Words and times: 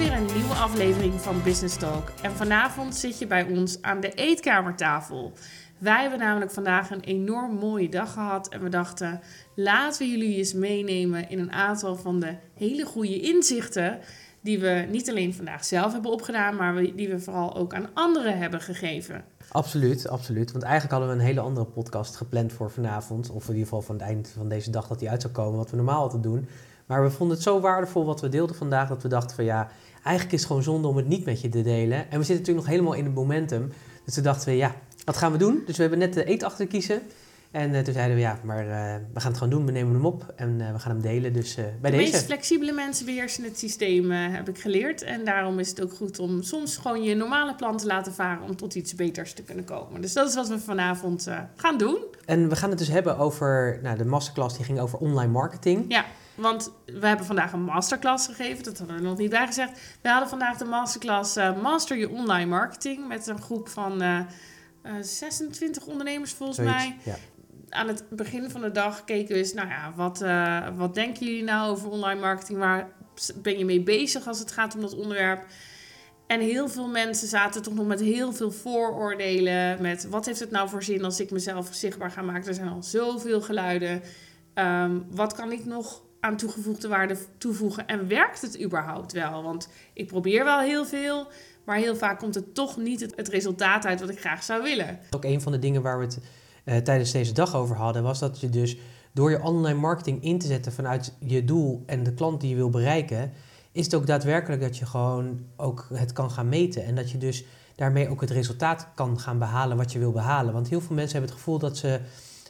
weer 0.00 0.12
een 0.12 0.34
nieuwe 0.34 0.54
aflevering 0.54 1.20
van 1.20 1.42
Business 1.42 1.76
Talk. 1.76 2.12
En 2.22 2.32
vanavond 2.32 2.94
zit 2.94 3.18
je 3.18 3.26
bij 3.26 3.42
ons 3.42 3.82
aan 3.82 4.00
de 4.00 4.10
eetkamertafel. 4.14 5.32
Wij 5.78 6.00
hebben 6.00 6.18
namelijk 6.18 6.50
vandaag 6.50 6.90
een 6.90 7.00
enorm 7.00 7.54
mooie 7.54 7.88
dag 7.88 8.12
gehad. 8.12 8.48
En 8.48 8.62
we 8.62 8.68
dachten, 8.68 9.20
laten 9.54 10.02
we 10.02 10.10
jullie 10.10 10.36
eens 10.36 10.52
meenemen 10.52 11.30
in 11.30 11.38
een 11.38 11.52
aantal 11.52 11.96
van 11.96 12.20
de 12.20 12.34
hele 12.54 12.84
goede 12.84 13.20
inzichten. 13.20 13.98
Die 14.40 14.60
we 14.60 14.86
niet 14.90 15.10
alleen 15.10 15.34
vandaag 15.34 15.64
zelf 15.64 15.92
hebben 15.92 16.10
opgedaan, 16.10 16.56
maar 16.56 16.74
die 16.74 17.08
we 17.08 17.18
vooral 17.18 17.56
ook 17.56 17.74
aan 17.74 17.88
anderen 17.94 18.38
hebben 18.38 18.60
gegeven. 18.60 19.24
Absoluut, 19.48 20.08
absoluut. 20.08 20.52
Want 20.52 20.64
eigenlijk 20.64 20.92
hadden 20.92 21.10
we 21.10 21.22
een 21.22 21.28
hele 21.28 21.40
andere 21.40 21.66
podcast 21.66 22.16
gepland 22.16 22.52
voor 22.52 22.70
vanavond. 22.70 23.30
Of 23.30 23.42
in 23.42 23.48
ieder 23.48 23.64
geval 23.68 23.82
van 23.82 23.94
het 23.94 24.04
eind 24.04 24.32
van 24.36 24.48
deze 24.48 24.70
dag 24.70 24.86
dat 24.86 24.98
die 24.98 25.10
uit 25.10 25.22
zou 25.22 25.32
komen, 25.32 25.58
wat 25.58 25.70
we 25.70 25.76
normaal 25.76 26.02
altijd 26.02 26.22
doen. 26.22 26.48
Maar 26.90 27.02
we 27.02 27.10
vonden 27.10 27.36
het 27.36 27.44
zo 27.44 27.60
waardevol 27.60 28.04
wat 28.04 28.20
we 28.20 28.28
deelden 28.28 28.56
vandaag, 28.56 28.88
dat 28.88 29.02
we 29.02 29.08
dachten 29.08 29.36
van 29.36 29.44
ja, 29.44 29.68
eigenlijk 30.02 30.34
is 30.34 30.38
het 30.38 30.48
gewoon 30.48 30.62
zonde 30.62 30.88
om 30.88 30.96
het 30.96 31.08
niet 31.08 31.24
met 31.24 31.40
je 31.40 31.48
te 31.48 31.62
delen. 31.62 31.98
En 31.98 32.18
we 32.18 32.24
zitten 32.24 32.36
natuurlijk 32.36 32.66
nog 32.66 32.66
helemaal 32.66 32.94
in 32.94 33.04
het 33.04 33.14
momentum. 33.14 33.72
Dus 34.04 34.14
we 34.14 34.20
dachten 34.20 34.48
we 34.48 34.56
ja, 34.56 34.74
wat 35.04 35.16
gaan 35.16 35.32
we 35.32 35.38
doen? 35.38 35.62
Dus 35.66 35.76
we 35.76 35.82
hebben 35.82 35.98
net 36.00 36.14
de 36.14 36.24
eetachter 36.24 36.66
kiezen. 36.66 37.02
En 37.50 37.74
uh, 37.74 37.80
toen 37.80 37.94
zeiden 37.94 38.16
we 38.16 38.22
ja, 38.22 38.38
maar 38.42 38.64
uh, 38.64 38.94
we 39.14 39.20
gaan 39.20 39.30
het 39.30 39.40
gewoon 39.40 39.50
doen. 39.50 39.66
We 39.66 39.72
nemen 39.72 39.94
hem 39.94 40.06
op 40.06 40.32
en 40.36 40.58
uh, 40.60 40.72
we 40.72 40.78
gaan 40.78 40.92
hem 40.92 41.00
delen. 41.00 41.32
Dus 41.32 41.54
bij 41.54 41.64
de 41.64 41.96
deze. 41.96 42.04
De 42.04 42.10
meest 42.12 42.24
flexibele 42.24 42.72
mensen 42.72 43.06
beheersen 43.06 43.44
het 43.44 43.58
systeem, 43.58 44.10
heb 44.10 44.48
ik 44.48 44.58
geleerd. 44.58 45.02
En 45.02 45.24
daarom 45.24 45.58
is 45.58 45.68
het 45.68 45.82
ook 45.82 45.92
goed 45.92 46.18
om 46.18 46.42
soms 46.42 46.76
gewoon 46.76 47.02
je 47.02 47.14
normale 47.14 47.54
plan 47.54 47.76
te 47.76 47.86
laten 47.86 48.12
varen 48.12 48.42
om 48.42 48.56
tot 48.56 48.74
iets 48.74 48.94
beters 48.94 49.32
te 49.32 49.42
kunnen 49.42 49.64
komen. 49.64 50.00
Dus 50.00 50.12
dat 50.12 50.28
is 50.28 50.34
wat 50.34 50.48
we 50.48 50.58
vanavond 50.58 51.28
gaan 51.56 51.78
doen. 51.78 51.98
En 52.24 52.48
we 52.48 52.56
gaan 52.56 52.70
het 52.70 52.78
dus 52.78 52.88
hebben 52.88 53.18
over, 53.18 53.78
nou, 53.82 53.96
de 53.96 54.04
masterclass 54.04 54.56
die 54.56 54.64
ging 54.64 54.80
over 54.80 54.98
online 54.98 55.32
marketing. 55.32 55.84
Ja. 55.88 56.04
Want 56.40 56.72
we 56.86 57.06
hebben 57.06 57.26
vandaag 57.26 57.52
een 57.52 57.62
masterclass 57.62 58.26
gegeven, 58.26 58.64
dat 58.64 58.78
hadden 58.78 58.96
we 58.96 59.02
nog 59.02 59.18
niet 59.18 59.30
bij 59.30 59.46
gezegd. 59.46 59.80
We 60.02 60.08
hadden 60.08 60.28
vandaag 60.28 60.56
de 60.56 60.64
masterclass 60.64 61.36
Master 61.62 61.96
Je 61.96 62.08
Online 62.08 62.46
Marketing 62.46 63.08
met 63.08 63.26
een 63.26 63.40
groep 63.40 63.68
van 63.68 64.02
uh, 64.02 64.20
uh, 64.86 64.92
26 65.00 65.86
ondernemers 65.86 66.32
volgens 66.32 66.58
Zoiets, 66.58 66.74
mij. 66.74 66.96
Ja. 67.04 67.16
Aan 67.68 67.88
het 67.88 68.04
begin 68.10 68.50
van 68.50 68.60
de 68.60 68.72
dag 68.72 69.04
keken 69.04 69.32
we 69.32 69.38
eens, 69.38 69.52
nou 69.52 69.68
ja, 69.68 69.92
wat, 69.96 70.22
uh, 70.22 70.68
wat 70.76 70.94
denken 70.94 71.26
jullie 71.26 71.44
nou 71.44 71.70
over 71.70 71.90
online 71.90 72.20
marketing? 72.20 72.58
Waar 72.58 72.88
ben 73.42 73.58
je 73.58 73.64
mee 73.64 73.82
bezig 73.82 74.26
als 74.26 74.38
het 74.38 74.52
gaat 74.52 74.74
om 74.74 74.80
dat 74.80 74.96
onderwerp? 74.96 75.46
En 76.26 76.40
heel 76.40 76.68
veel 76.68 76.88
mensen 76.88 77.28
zaten 77.28 77.62
toch 77.62 77.74
nog 77.74 77.86
met 77.86 78.00
heel 78.00 78.32
veel 78.32 78.50
vooroordelen. 78.50 79.82
Met 79.82 80.08
wat 80.08 80.26
heeft 80.26 80.40
het 80.40 80.50
nou 80.50 80.68
voor 80.68 80.82
zin 80.82 81.04
als 81.04 81.20
ik 81.20 81.30
mezelf 81.30 81.68
zichtbaar 81.72 82.10
ga 82.10 82.22
maken? 82.22 82.48
Er 82.48 82.54
zijn 82.54 82.68
al 82.68 82.82
zoveel 82.82 83.40
geluiden. 83.40 84.02
Um, 84.54 85.06
wat 85.10 85.34
kan 85.34 85.52
ik 85.52 85.64
nog 85.64 86.02
aan 86.20 86.36
toegevoegde 86.36 86.88
waarde 86.88 87.16
toevoegen? 87.38 87.86
En 87.86 88.08
werkt 88.08 88.42
het 88.42 88.62
überhaupt 88.62 89.12
wel? 89.12 89.42
Want 89.42 89.68
ik 89.92 90.06
probeer 90.06 90.44
wel 90.44 90.60
heel 90.60 90.86
veel, 90.86 91.28
maar 91.64 91.76
heel 91.76 91.96
vaak 91.96 92.18
komt 92.18 92.34
het 92.34 92.54
toch 92.54 92.76
niet 92.76 93.00
het, 93.00 93.28
resultaat 93.28 93.86
uit 93.86 94.00
wat 94.00 94.10
ik 94.10 94.20
graag 94.20 94.42
zou 94.42 94.62
willen. 94.62 94.98
Ook 95.10 95.24
een 95.24 95.40
van 95.40 95.52
de 95.52 95.58
dingen 95.58 95.82
waar 95.82 95.98
we 95.98 96.04
het 96.04 96.18
uh, 96.64 96.76
tijdens 96.76 97.12
deze 97.12 97.32
dag 97.32 97.54
over 97.54 97.76
hadden, 97.76 98.02
was 98.02 98.18
dat 98.18 98.40
je 98.40 98.48
dus 98.48 98.76
door 99.12 99.30
je 99.30 99.42
online 99.42 99.78
marketing 99.78 100.22
in 100.22 100.38
te 100.38 100.46
zetten 100.46 100.72
vanuit 100.72 101.16
je 101.18 101.44
doel 101.44 101.82
en 101.86 102.02
de 102.02 102.14
klant 102.14 102.40
die 102.40 102.50
je 102.50 102.56
wil 102.56 102.70
bereiken, 102.70 103.32
is 103.72 103.84
het 103.84 103.94
ook 103.94 104.06
daadwerkelijk 104.06 104.62
dat 104.62 104.76
je 104.76 104.86
gewoon 104.86 105.46
ook 105.56 105.88
het 105.94 106.12
kan 106.12 106.30
gaan 106.30 106.48
meten. 106.48 106.84
En 106.84 106.94
dat 106.94 107.10
je 107.10 107.18
dus 107.18 107.44
daarmee 107.76 108.08
ook 108.08 108.20
het 108.20 108.30
resultaat 108.30 108.88
kan 108.94 109.20
gaan 109.20 109.38
behalen 109.38 109.76
wat 109.76 109.92
je 109.92 109.98
wil 109.98 110.12
behalen. 110.12 110.52
Want 110.52 110.68
heel 110.68 110.80
veel 110.80 110.94
mensen 110.94 111.12
hebben 111.12 111.30
het 111.30 111.38
gevoel 111.38 111.58
dat 111.58 111.76
ze, 111.76 112.00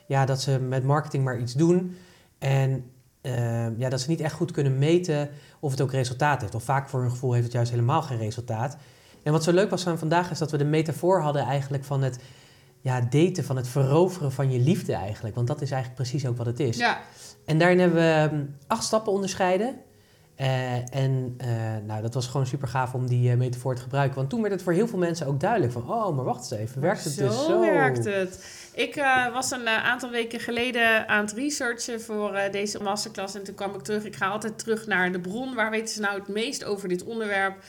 ja, 0.06 0.24
dat 0.24 0.40
ze 0.40 0.58
met 0.58 0.84
marketing 0.84 1.24
maar 1.24 1.38
iets 1.38 1.52
doen. 1.52 1.96
En 2.38 2.84
uh, 3.22 3.78
ja, 3.78 3.88
dat 3.88 4.00
ze 4.00 4.10
niet 4.10 4.20
echt 4.20 4.34
goed 4.34 4.50
kunnen 4.50 4.78
meten 4.78 5.30
of 5.60 5.70
het 5.70 5.80
ook 5.80 5.92
resultaat 5.92 6.40
heeft. 6.40 6.54
Of 6.54 6.62
vaak 6.62 6.88
voor 6.88 7.00
hun 7.00 7.10
gevoel 7.10 7.32
heeft 7.32 7.44
het 7.44 7.52
juist 7.52 7.70
helemaal 7.70 8.02
geen 8.02 8.18
resultaat. 8.18 8.76
En 9.22 9.32
wat 9.32 9.44
zo 9.44 9.52
leuk 9.52 9.70
was 9.70 9.86
aan 9.86 9.98
vandaag 9.98 10.30
is 10.30 10.38
dat 10.38 10.50
we 10.50 10.56
de 10.56 10.64
metafoor 10.64 11.20
hadden 11.20 11.42
eigenlijk 11.42 11.84
van 11.84 12.02
het 12.02 12.18
ja, 12.80 13.00
daten, 13.00 13.44
van 13.44 13.56
het 13.56 13.68
veroveren 13.68 14.32
van 14.32 14.50
je 14.50 14.58
liefde 14.58 14.94
eigenlijk. 14.94 15.34
Want 15.34 15.46
dat 15.46 15.62
is 15.62 15.70
eigenlijk 15.70 16.02
precies 16.02 16.26
ook 16.26 16.36
wat 16.36 16.46
het 16.46 16.60
is. 16.60 16.76
Ja. 16.76 17.00
En 17.44 17.58
daarin 17.58 17.78
hebben 17.78 17.98
we 17.98 18.44
acht 18.66 18.84
stappen 18.84 19.12
onderscheiden. 19.12 19.76
Uh, 20.40 20.94
en 20.94 21.36
uh, 21.44 21.76
nou, 21.86 22.02
dat 22.02 22.14
was 22.14 22.26
gewoon 22.26 22.46
super 22.46 22.68
gaaf 22.68 22.94
om 22.94 23.06
die 23.06 23.30
uh, 23.30 23.36
metafoor 23.36 23.74
te 23.74 23.82
gebruiken. 23.82 24.16
Want 24.16 24.30
toen 24.30 24.40
werd 24.40 24.52
het 24.52 24.62
voor 24.62 24.72
heel 24.72 24.88
veel 24.88 24.98
mensen 24.98 25.26
ook 25.26 25.40
duidelijk 25.40 25.72
van... 25.72 25.90
oh, 25.90 26.16
maar 26.16 26.24
wacht 26.24 26.50
eens 26.50 26.60
even, 26.60 26.80
werkt 26.80 27.04
het 27.04 27.12
zo 27.12 27.26
dus 27.26 27.44
zo? 27.44 27.60
werkt 27.60 28.04
het. 28.04 28.44
Ik 28.74 28.94
was 29.32 29.50
een 29.50 29.68
aantal 29.68 30.10
weken 30.10 30.40
geleden 30.40 31.08
aan 31.08 31.24
het 31.24 31.32
researchen 31.32 32.00
voor 32.00 32.38
deze 32.50 32.82
masterclass. 32.82 33.34
En 33.34 33.44
toen 33.44 33.54
kwam 33.54 33.74
ik 33.74 33.80
terug. 33.80 34.04
Ik 34.04 34.16
ga 34.16 34.28
altijd 34.28 34.58
terug 34.58 34.86
naar 34.86 35.12
de 35.12 35.20
bron. 35.20 35.54
Waar 35.54 35.70
weten 35.70 35.94
ze 35.94 36.00
nou 36.00 36.18
het 36.18 36.28
meest 36.28 36.64
over 36.64 36.88
dit 36.88 37.04
onderwerp? 37.04 37.62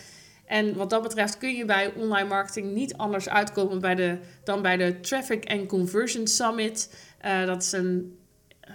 En 0.45 0.75
wat 0.75 0.89
dat 0.89 1.01
betreft 1.01 1.37
kun 1.37 1.55
je 1.55 1.65
bij 1.65 1.93
online 1.95 2.27
marketing 2.27 2.73
niet 2.73 2.97
anders 2.97 3.29
uitkomen 3.29 3.79
bij 3.79 3.95
de, 3.95 4.17
dan 4.43 4.61
bij 4.61 4.77
de 4.77 4.99
Traffic 4.99 5.49
and 5.49 5.67
Conversion 5.67 6.27
Summit. 6.27 6.95
dat 7.45 7.61
is 7.61 7.71
een 7.71 8.19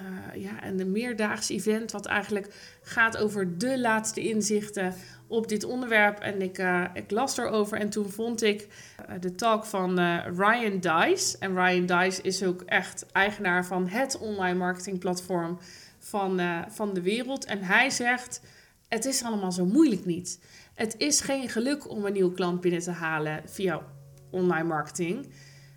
uh, 0.02 0.42
ja, 0.42 0.64
een 0.64 0.92
meerdaags 0.92 1.48
event 1.48 1.92
wat 1.92 2.06
eigenlijk 2.06 2.54
gaat 2.82 3.16
over 3.16 3.58
de 3.58 3.78
laatste 3.78 4.20
inzichten 4.20 4.94
op 5.26 5.48
dit 5.48 5.64
onderwerp. 5.64 6.18
En 6.18 6.42
ik, 6.42 6.58
uh, 6.58 6.84
ik 6.94 7.10
las 7.10 7.38
erover 7.38 7.78
en 7.78 7.90
toen 7.90 8.10
vond 8.10 8.42
ik 8.42 8.68
uh, 9.00 9.14
de 9.20 9.34
talk 9.34 9.64
van 9.64 9.98
Ryan 10.36 10.80
Dice. 10.80 11.38
En 11.38 11.54
Ryan 11.54 11.86
Dice 11.86 12.22
is 12.22 12.42
ook 12.42 12.62
echt 12.62 13.06
eigenaar 13.12 13.66
van 13.66 13.88
het 13.88 14.18
online 14.18 14.58
marketingplatform 14.58 15.58
van, 15.98 16.40
van 16.68 16.94
de 16.94 17.02
wereld. 17.02 17.44
En 17.44 17.62
hij 17.62 17.90
zegt, 17.90 18.40
het 18.88 19.04
is 19.04 19.22
allemaal 19.22 19.52
zo 19.52 19.64
moeilijk 19.64 20.04
niet. 20.04 20.40
Het 20.74 20.94
is 20.98 21.20
geen 21.20 21.48
geluk 21.48 21.90
om 21.90 22.04
een 22.04 22.12
nieuwe 22.12 22.34
klant 22.34 22.60
binnen 22.60 22.80
te 22.80 22.90
halen 22.90 23.42
via 23.44 23.80
online 24.30 24.68
marketing. 24.68 25.28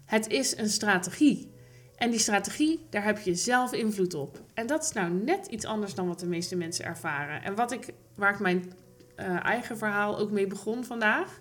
Het 0.06 0.28
is 0.28 0.58
een 0.58 0.70
strategie. 0.70 1.52
En 2.00 2.10
die 2.10 2.20
strategie, 2.20 2.86
daar 2.90 3.04
heb 3.04 3.20
je 3.20 3.36
zelf 3.36 3.74
invloed 3.74 4.14
op. 4.14 4.42
En 4.54 4.68
dat 4.68 4.84
is 4.84 4.92
nou 4.92 5.12
net 5.12 5.46
iets 5.46 5.66
anders 5.66 5.94
dan 5.94 6.08
wat 6.08 6.20
de 6.20 6.26
meeste 6.26 6.56
mensen 6.56 6.86
ervaren. 6.86 7.44
En 7.44 7.56
wat 7.56 7.72
ik, 7.72 7.94
waar 8.16 8.34
ik 8.34 8.40
mijn 8.40 8.74
uh, 9.18 9.46
eigen 9.46 9.78
verhaal 9.78 10.18
ook 10.18 10.32
mee 10.32 10.48
begon 10.48 10.84
vandaag. 10.84 11.40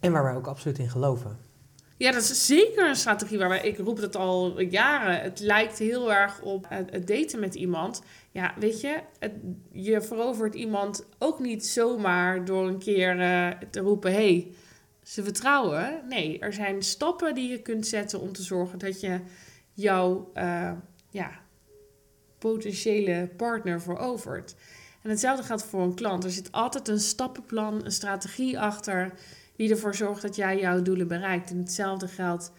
En 0.00 0.12
waar 0.12 0.22
wij 0.22 0.34
ook 0.34 0.46
absoluut 0.46 0.78
in 0.78 0.90
geloven. 0.90 1.38
Ja, 1.96 2.12
dat 2.12 2.22
is 2.22 2.46
zeker 2.46 2.88
een 2.88 2.96
strategie 2.96 3.38
waar 3.38 3.48
wij, 3.48 3.60
ik 3.60 3.78
roep 3.78 3.96
het 3.96 4.16
al 4.16 4.60
jaren. 4.60 5.20
Het 5.20 5.40
lijkt 5.40 5.78
heel 5.78 6.12
erg 6.12 6.40
op 6.40 6.66
het 6.68 7.06
daten 7.06 7.40
met 7.40 7.54
iemand. 7.54 8.02
Ja, 8.30 8.54
weet 8.58 8.80
je, 8.80 9.00
het, 9.18 9.32
je 9.72 10.00
verovert 10.00 10.54
iemand 10.54 11.06
ook 11.18 11.38
niet 11.38 11.66
zomaar 11.66 12.44
door 12.44 12.68
een 12.68 12.78
keer 12.78 13.18
uh, 13.18 13.48
te 13.70 13.80
roepen: 13.80 14.12
hey, 14.12 14.54
ze 15.04 15.22
vertrouwen. 15.22 16.02
Nee, 16.08 16.38
er 16.38 16.52
zijn 16.52 16.82
stappen 16.82 17.34
die 17.34 17.50
je 17.50 17.62
kunt 17.62 17.86
zetten 17.86 18.20
om 18.20 18.32
te 18.32 18.42
zorgen 18.42 18.78
dat 18.78 19.00
je 19.00 19.20
jouw 19.72 20.30
uh, 20.34 20.72
ja, 21.10 21.30
potentiële 22.38 23.30
partner 23.36 23.80
verovert. 23.80 24.54
En 25.02 25.10
hetzelfde 25.10 25.44
geldt 25.44 25.64
voor 25.64 25.82
een 25.82 25.94
klant. 25.94 26.24
Er 26.24 26.30
zit 26.30 26.52
altijd 26.52 26.88
een 26.88 27.00
stappenplan, 27.00 27.84
een 27.84 27.92
strategie 27.92 28.58
achter 28.58 29.12
die 29.56 29.70
ervoor 29.70 29.94
zorgt 29.94 30.22
dat 30.22 30.36
jij 30.36 30.60
jouw 30.60 30.82
doelen 30.82 31.08
bereikt. 31.08 31.50
En 31.50 31.58
hetzelfde 31.58 32.08
geldt 32.08 32.52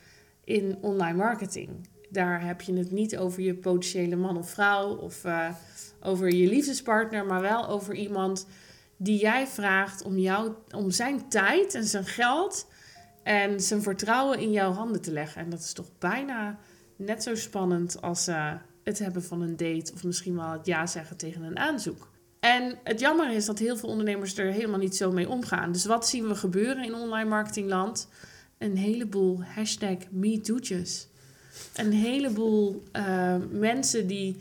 in 0.44 0.78
online 0.82 1.18
marketing. 1.18 1.70
Daar 2.10 2.46
heb 2.46 2.62
je 2.62 2.74
het 2.74 2.92
niet 2.92 3.18
over 3.18 3.42
je 3.42 3.56
potentiële 3.56 4.16
man 4.16 4.38
of 4.38 4.50
vrouw 4.50 4.96
of 4.96 5.26
uh, 5.26 5.50
over 6.02 6.34
je 6.34 6.48
liefdespartner, 6.48 7.26
maar 7.26 7.42
wel 7.42 7.68
over 7.68 7.96
iemand 7.96 8.48
die 8.98 9.20
jij 9.20 9.48
vraagt 9.48 10.04
om, 10.04 10.18
jou, 10.18 10.52
om 10.72 10.92
zijn 10.92 11.30
tijd 11.30 11.74
en 11.74 11.84
zijn 11.84 12.06
geld 12.06 12.68
en 13.24 13.62
zijn 13.62 13.82
vertrouwen 13.82 14.40
in 14.40 14.52
jouw 14.52 14.72
handen 14.72 15.02
te 15.02 15.12
leggen. 15.12 15.42
En 15.42 15.50
dat 15.50 15.60
is 15.60 15.74
toch 15.74 15.90
bijna 16.00 16.58
net 16.96 17.24
zo 17.24 17.36
spannend 17.36 18.02
als 18.02 18.28
uh, 18.28 18.54
het 18.84 19.00
hebben 19.00 19.24
van 19.24 19.42
een 19.42 19.58
date 19.58 19.92
of 19.94 20.04
misschien 20.04 20.36
wel 20.36 20.52
het 20.52 20.66
ja 20.66 20.88
zeggen 20.88 21.18
tegen 21.18 21.44
een 21.44 21.58
aanzoek. 21.58 22.14
En 22.40 22.78
het 22.84 23.00
jammer 23.00 23.32
is 23.32 23.46
dat 23.46 23.60
heel 23.60 23.78
veel 23.78 23.90
ondernemers 23.90 24.38
er 24.38 24.52
helemaal 24.52 24.80
niet 24.80 24.96
zo 24.96 25.12
mee 25.12 25.30
omgaan. 25.30 25.72
Dus 25.72 25.86
wat 25.86 26.08
zien 26.08 26.28
we 26.28 26.36
gebeuren 26.36 26.84
in 26.84 26.94
online 26.94 27.30
marketingland? 27.30 28.08
Een 28.58 28.78
heleboel 28.78 29.44
hashtag 29.44 29.98
MeToo'tjes. 30.10 31.08
Een 31.76 31.92
heleboel 31.92 32.84
uh, 32.94 33.36
mensen 33.52 34.08
die 34.08 34.36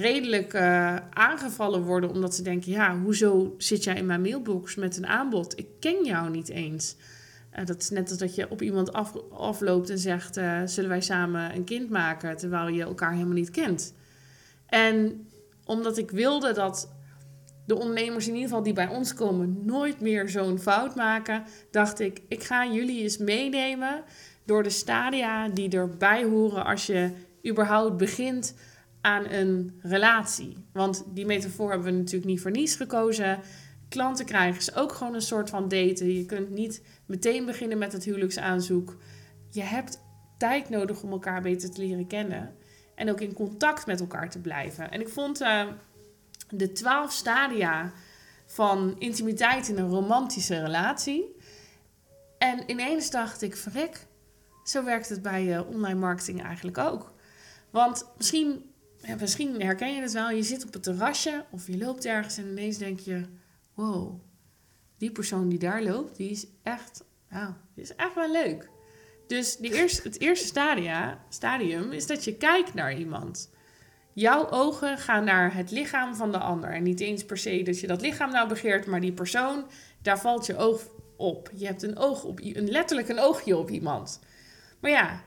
redelijk 0.00 0.54
uh, 0.54 0.96
aangevallen 1.10 1.82
worden 1.82 2.10
omdat 2.10 2.34
ze 2.34 2.42
denken: 2.42 2.72
ja, 2.72 2.98
hoezo 2.98 3.54
zit 3.58 3.84
jij 3.84 3.94
in 3.94 4.06
mijn 4.06 4.20
mailbox 4.20 4.74
met 4.74 4.96
een 4.96 5.06
aanbod? 5.06 5.58
Ik 5.58 5.66
ken 5.80 6.04
jou 6.04 6.30
niet 6.30 6.48
eens. 6.48 6.96
Uh, 7.58 7.66
dat 7.66 7.80
is 7.80 7.90
net 7.90 8.08
als 8.08 8.18
dat 8.18 8.34
je 8.34 8.50
op 8.50 8.62
iemand 8.62 8.92
af, 8.92 9.12
afloopt 9.30 9.90
en 9.90 9.98
zegt: 9.98 10.36
uh, 10.36 10.60
zullen 10.64 10.90
wij 10.90 11.00
samen 11.00 11.54
een 11.54 11.64
kind 11.64 11.90
maken 11.90 12.36
terwijl 12.36 12.68
je 12.68 12.82
elkaar 12.82 13.12
helemaal 13.12 13.34
niet 13.34 13.50
kent. 13.50 13.94
En 14.66 15.26
omdat 15.64 15.98
ik 15.98 16.10
wilde 16.10 16.52
dat 16.52 16.92
de 17.66 17.74
ondernemers 17.74 18.26
in 18.26 18.34
ieder 18.34 18.48
geval 18.48 18.62
die 18.62 18.72
bij 18.72 18.88
ons 18.88 19.14
komen 19.14 19.60
nooit 19.64 20.00
meer 20.00 20.28
zo'n 20.28 20.58
fout 20.58 20.94
maken, 20.94 21.42
dacht 21.70 22.00
ik: 22.00 22.20
ik 22.28 22.42
ga 22.42 22.66
jullie 22.66 23.02
eens 23.02 23.18
meenemen 23.18 24.02
door 24.44 24.62
de 24.62 24.70
stadia 24.70 25.48
die 25.48 25.70
erbij 25.70 26.24
horen 26.24 26.64
als 26.64 26.86
je 26.86 27.10
überhaupt 27.46 27.96
begint 27.96 28.54
aan 29.04 29.30
een 29.30 29.78
relatie. 29.82 30.66
Want 30.72 31.04
die 31.14 31.26
metafoor 31.26 31.70
hebben 31.70 31.92
we 31.92 31.98
natuurlijk 31.98 32.24
niet 32.24 32.40
voor 32.40 32.50
niets 32.50 32.76
gekozen. 32.76 33.40
Klanten 33.88 34.24
krijgen 34.24 34.60
is 34.60 34.74
ook 34.74 34.92
gewoon 34.92 35.14
een 35.14 35.22
soort 35.22 35.50
van 35.50 35.68
daten. 35.68 36.12
Je 36.12 36.26
kunt 36.26 36.50
niet 36.50 36.82
meteen 37.06 37.44
beginnen 37.44 37.78
met 37.78 37.92
het 37.92 38.04
huwelijksaanzoek. 38.04 38.96
Je 39.50 39.62
hebt 39.62 40.00
tijd 40.38 40.68
nodig 40.68 41.02
om 41.02 41.10
elkaar 41.10 41.42
beter 41.42 41.70
te 41.70 41.80
leren 41.80 42.06
kennen. 42.06 42.54
En 42.94 43.10
ook 43.10 43.20
in 43.20 43.32
contact 43.32 43.86
met 43.86 44.00
elkaar 44.00 44.30
te 44.30 44.40
blijven. 44.40 44.90
En 44.90 45.00
ik 45.00 45.08
vond 45.08 45.40
uh, 45.40 45.66
de 46.50 46.72
twaalf 46.72 47.12
stadia 47.12 47.92
van 48.46 48.94
intimiteit 48.98 49.68
in 49.68 49.78
een 49.78 49.88
romantische 49.88 50.60
relatie. 50.60 51.36
En 52.38 52.70
ineens 52.70 53.10
dacht 53.10 53.42
ik, 53.42 53.56
verrek, 53.56 54.06
zo 54.64 54.84
werkt 54.84 55.08
het 55.08 55.22
bij 55.22 55.44
uh, 55.44 55.68
online 55.68 56.00
marketing 56.00 56.42
eigenlijk 56.42 56.78
ook. 56.78 57.12
Want 57.70 58.06
misschien, 58.16 58.73
ja, 59.06 59.16
misschien 59.20 59.62
herken 59.62 59.94
je 59.94 60.00
het 60.00 60.12
wel, 60.12 60.30
je 60.30 60.42
zit 60.42 60.66
op 60.66 60.72
het 60.72 60.82
terrasje 60.82 61.44
of 61.50 61.66
je 61.66 61.78
loopt 61.78 62.04
ergens 62.04 62.36
en 62.36 62.48
ineens 62.48 62.78
denk 62.78 63.00
je, 63.00 63.24
wow, 63.74 64.20
die 64.98 65.10
persoon 65.10 65.48
die 65.48 65.58
daar 65.58 65.82
loopt, 65.82 66.16
die 66.16 66.30
is 66.30 66.46
echt, 66.62 67.04
die 67.74 67.82
is 67.82 67.94
echt 67.94 68.14
wel 68.14 68.32
leuk. 68.32 68.68
Dus 69.26 69.56
die 69.56 69.74
eerste, 69.74 70.02
het 70.02 70.20
eerste 70.20 70.46
stadia, 70.46 71.24
stadium 71.28 71.92
is 71.92 72.06
dat 72.06 72.24
je 72.24 72.36
kijkt 72.36 72.74
naar 72.74 72.96
iemand. 72.98 73.50
Jouw 74.12 74.50
ogen 74.50 74.98
gaan 74.98 75.24
naar 75.24 75.54
het 75.54 75.70
lichaam 75.70 76.14
van 76.14 76.32
de 76.32 76.38
ander. 76.38 76.70
En 76.70 76.82
niet 76.82 77.00
eens 77.00 77.24
per 77.24 77.38
se 77.38 77.62
dat 77.62 77.80
je 77.80 77.86
dat 77.86 78.00
lichaam 78.00 78.30
nou 78.30 78.48
begeert, 78.48 78.86
maar 78.86 79.00
die 79.00 79.12
persoon, 79.12 79.64
daar 80.02 80.18
valt 80.18 80.46
je 80.46 80.56
oog 80.56 80.88
op. 81.16 81.50
Je 81.54 81.66
hebt 81.66 81.82
een 81.82 81.98
oog 81.98 82.24
op, 82.24 82.40
een, 82.40 82.70
letterlijk 82.70 83.08
een 83.08 83.18
oogje 83.18 83.56
op 83.56 83.70
iemand. 83.70 84.20
Maar 84.80 84.90
ja, 84.90 85.22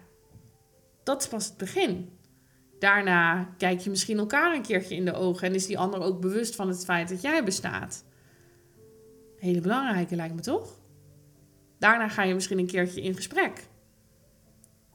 dat 1.03 1.21
is 1.21 1.27
pas 1.27 1.45
het 1.45 1.57
begin. 1.57 2.16
Daarna 2.79 3.49
kijk 3.57 3.79
je 3.79 3.89
misschien 3.89 4.17
elkaar 4.17 4.55
een 4.55 4.61
keertje 4.61 4.95
in 4.95 5.05
de 5.05 5.13
ogen 5.13 5.47
en 5.47 5.55
is 5.55 5.65
die 5.65 5.77
ander 5.77 5.99
ook 5.99 6.21
bewust 6.21 6.55
van 6.55 6.67
het 6.67 6.85
feit 6.85 7.09
dat 7.09 7.21
jij 7.21 7.43
bestaat. 7.43 8.03
Hele 9.37 9.61
belangrijke 9.61 10.15
lijkt 10.15 10.35
me 10.35 10.41
toch? 10.41 10.79
Daarna 11.79 12.07
ga 12.07 12.23
je 12.23 12.33
misschien 12.33 12.59
een 12.59 12.67
keertje 12.67 13.01
in 13.01 13.15
gesprek. 13.15 13.67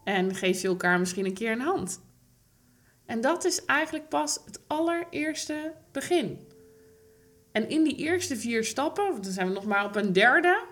En 0.04 0.34
geef 0.34 0.60
je 0.60 0.68
elkaar 0.68 0.98
misschien 0.98 1.26
een 1.26 1.34
keer 1.34 1.52
een 1.52 1.60
hand. 1.60 2.00
En 3.06 3.20
dat 3.20 3.44
is 3.44 3.64
eigenlijk 3.64 4.08
pas 4.08 4.40
het 4.44 4.60
allereerste 4.66 5.74
begin. 5.92 6.38
En 7.52 7.68
in 7.68 7.82
die 7.82 7.96
eerste 7.96 8.36
vier 8.36 8.64
stappen, 8.64 9.10
want 9.10 9.24
dan 9.24 9.32
zijn 9.32 9.46
we 9.46 9.52
nog 9.52 9.64
maar 9.64 9.84
op 9.84 9.96
een 9.96 10.12
derde, 10.12 10.64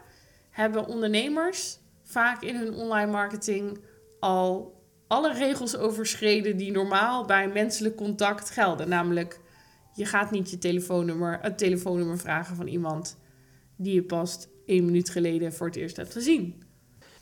hebben 0.50 0.86
ondernemers 0.86 1.78
vaak 2.02 2.42
in 2.42 2.56
hun 2.56 2.74
online 2.74 3.10
marketing 3.10 3.78
al 4.20 4.79
alle 5.10 5.32
regels 5.32 5.76
overschreden 5.76 6.56
die 6.56 6.70
normaal 6.70 7.24
bij 7.24 7.48
menselijk 7.48 7.96
contact 7.96 8.50
gelden. 8.50 8.88
Namelijk, 8.88 9.40
je 9.94 10.04
gaat 10.04 10.30
niet 10.30 10.50
je 10.50 10.58
telefoonnummer, 10.58 11.38
het 11.42 11.58
telefoonnummer 11.58 12.18
vragen 12.18 12.56
van 12.56 12.66
iemand 12.66 13.18
die 13.76 13.94
je 13.94 14.02
pas 14.02 14.46
één 14.66 14.84
minuut 14.84 15.10
geleden 15.10 15.52
voor 15.52 15.66
het 15.66 15.76
eerst 15.76 15.96
hebt 15.96 16.12
gezien. 16.12 16.62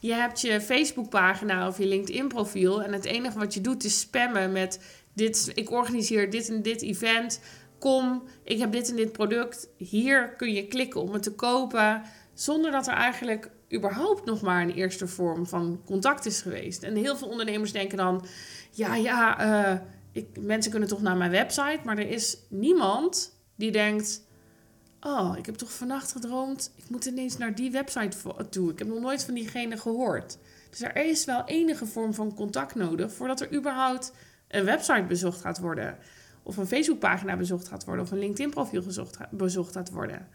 Je 0.00 0.12
hebt 0.12 0.40
je 0.40 0.60
Facebookpagina 0.60 1.68
of 1.68 1.78
je 1.78 1.86
LinkedIn-profiel 1.86 2.82
en 2.82 2.92
het 2.92 3.04
enige 3.04 3.38
wat 3.38 3.54
je 3.54 3.60
doet 3.60 3.84
is 3.84 4.00
spammen 4.00 4.52
met 4.52 4.80
dit, 5.14 5.52
ik 5.54 5.70
organiseer 5.70 6.30
dit 6.30 6.48
en 6.48 6.62
dit 6.62 6.82
event. 6.82 7.40
Kom, 7.78 8.22
ik 8.42 8.58
heb 8.58 8.72
dit 8.72 8.90
en 8.90 8.96
dit 8.96 9.12
product. 9.12 9.68
Hier 9.76 10.28
kun 10.36 10.52
je 10.52 10.66
klikken 10.66 11.02
om 11.02 11.12
het 11.12 11.22
te 11.22 11.34
kopen. 11.34 12.02
Zonder 12.34 12.70
dat 12.70 12.86
er 12.86 12.94
eigenlijk 12.94 13.50
überhaupt 13.74 14.24
nog 14.24 14.40
maar 14.40 14.62
een 14.62 14.74
eerste 14.74 15.06
vorm 15.06 15.46
van 15.46 15.80
contact 15.84 16.26
is 16.26 16.40
geweest. 16.40 16.82
En 16.82 16.96
heel 16.96 17.16
veel 17.16 17.28
ondernemers 17.28 17.72
denken 17.72 17.96
dan: 17.96 18.26
ja, 18.70 18.94
ja, 18.94 19.46
uh, 19.72 19.80
ik, 20.12 20.26
mensen 20.40 20.70
kunnen 20.70 20.88
toch 20.88 21.02
naar 21.02 21.16
mijn 21.16 21.30
website. 21.30 21.80
Maar 21.84 21.98
er 21.98 22.10
is 22.10 22.38
niemand 22.48 23.36
die 23.54 23.70
denkt: 23.70 24.26
oh, 25.00 25.34
ik 25.38 25.46
heb 25.46 25.54
toch 25.54 25.72
vannacht 25.72 26.12
gedroomd. 26.12 26.72
Ik 26.76 26.84
moet 26.88 27.04
ineens 27.04 27.38
naar 27.38 27.54
die 27.54 27.70
website 27.70 28.16
toe. 28.50 28.70
Ik 28.70 28.78
heb 28.78 28.88
nog 28.88 29.00
nooit 29.00 29.24
van 29.24 29.34
diegene 29.34 29.76
gehoord. 29.76 30.38
Dus 30.70 30.82
er 30.82 30.96
is 30.96 31.24
wel 31.24 31.44
enige 31.44 31.86
vorm 31.86 32.14
van 32.14 32.34
contact 32.34 32.74
nodig 32.74 33.12
voordat 33.12 33.40
er 33.40 33.54
überhaupt 33.54 34.12
een 34.48 34.64
website 34.64 35.04
bezocht 35.08 35.40
gaat 35.40 35.58
worden. 35.58 35.98
Of 36.42 36.56
een 36.56 36.66
Facebookpagina 36.66 37.36
bezocht 37.36 37.68
gaat 37.68 37.84
worden. 37.84 38.04
Of 38.04 38.10
een 38.10 38.18
LinkedIn-profiel 38.18 38.82
bezocht 39.30 39.72
gaat 39.72 39.90
worden. 39.90 40.28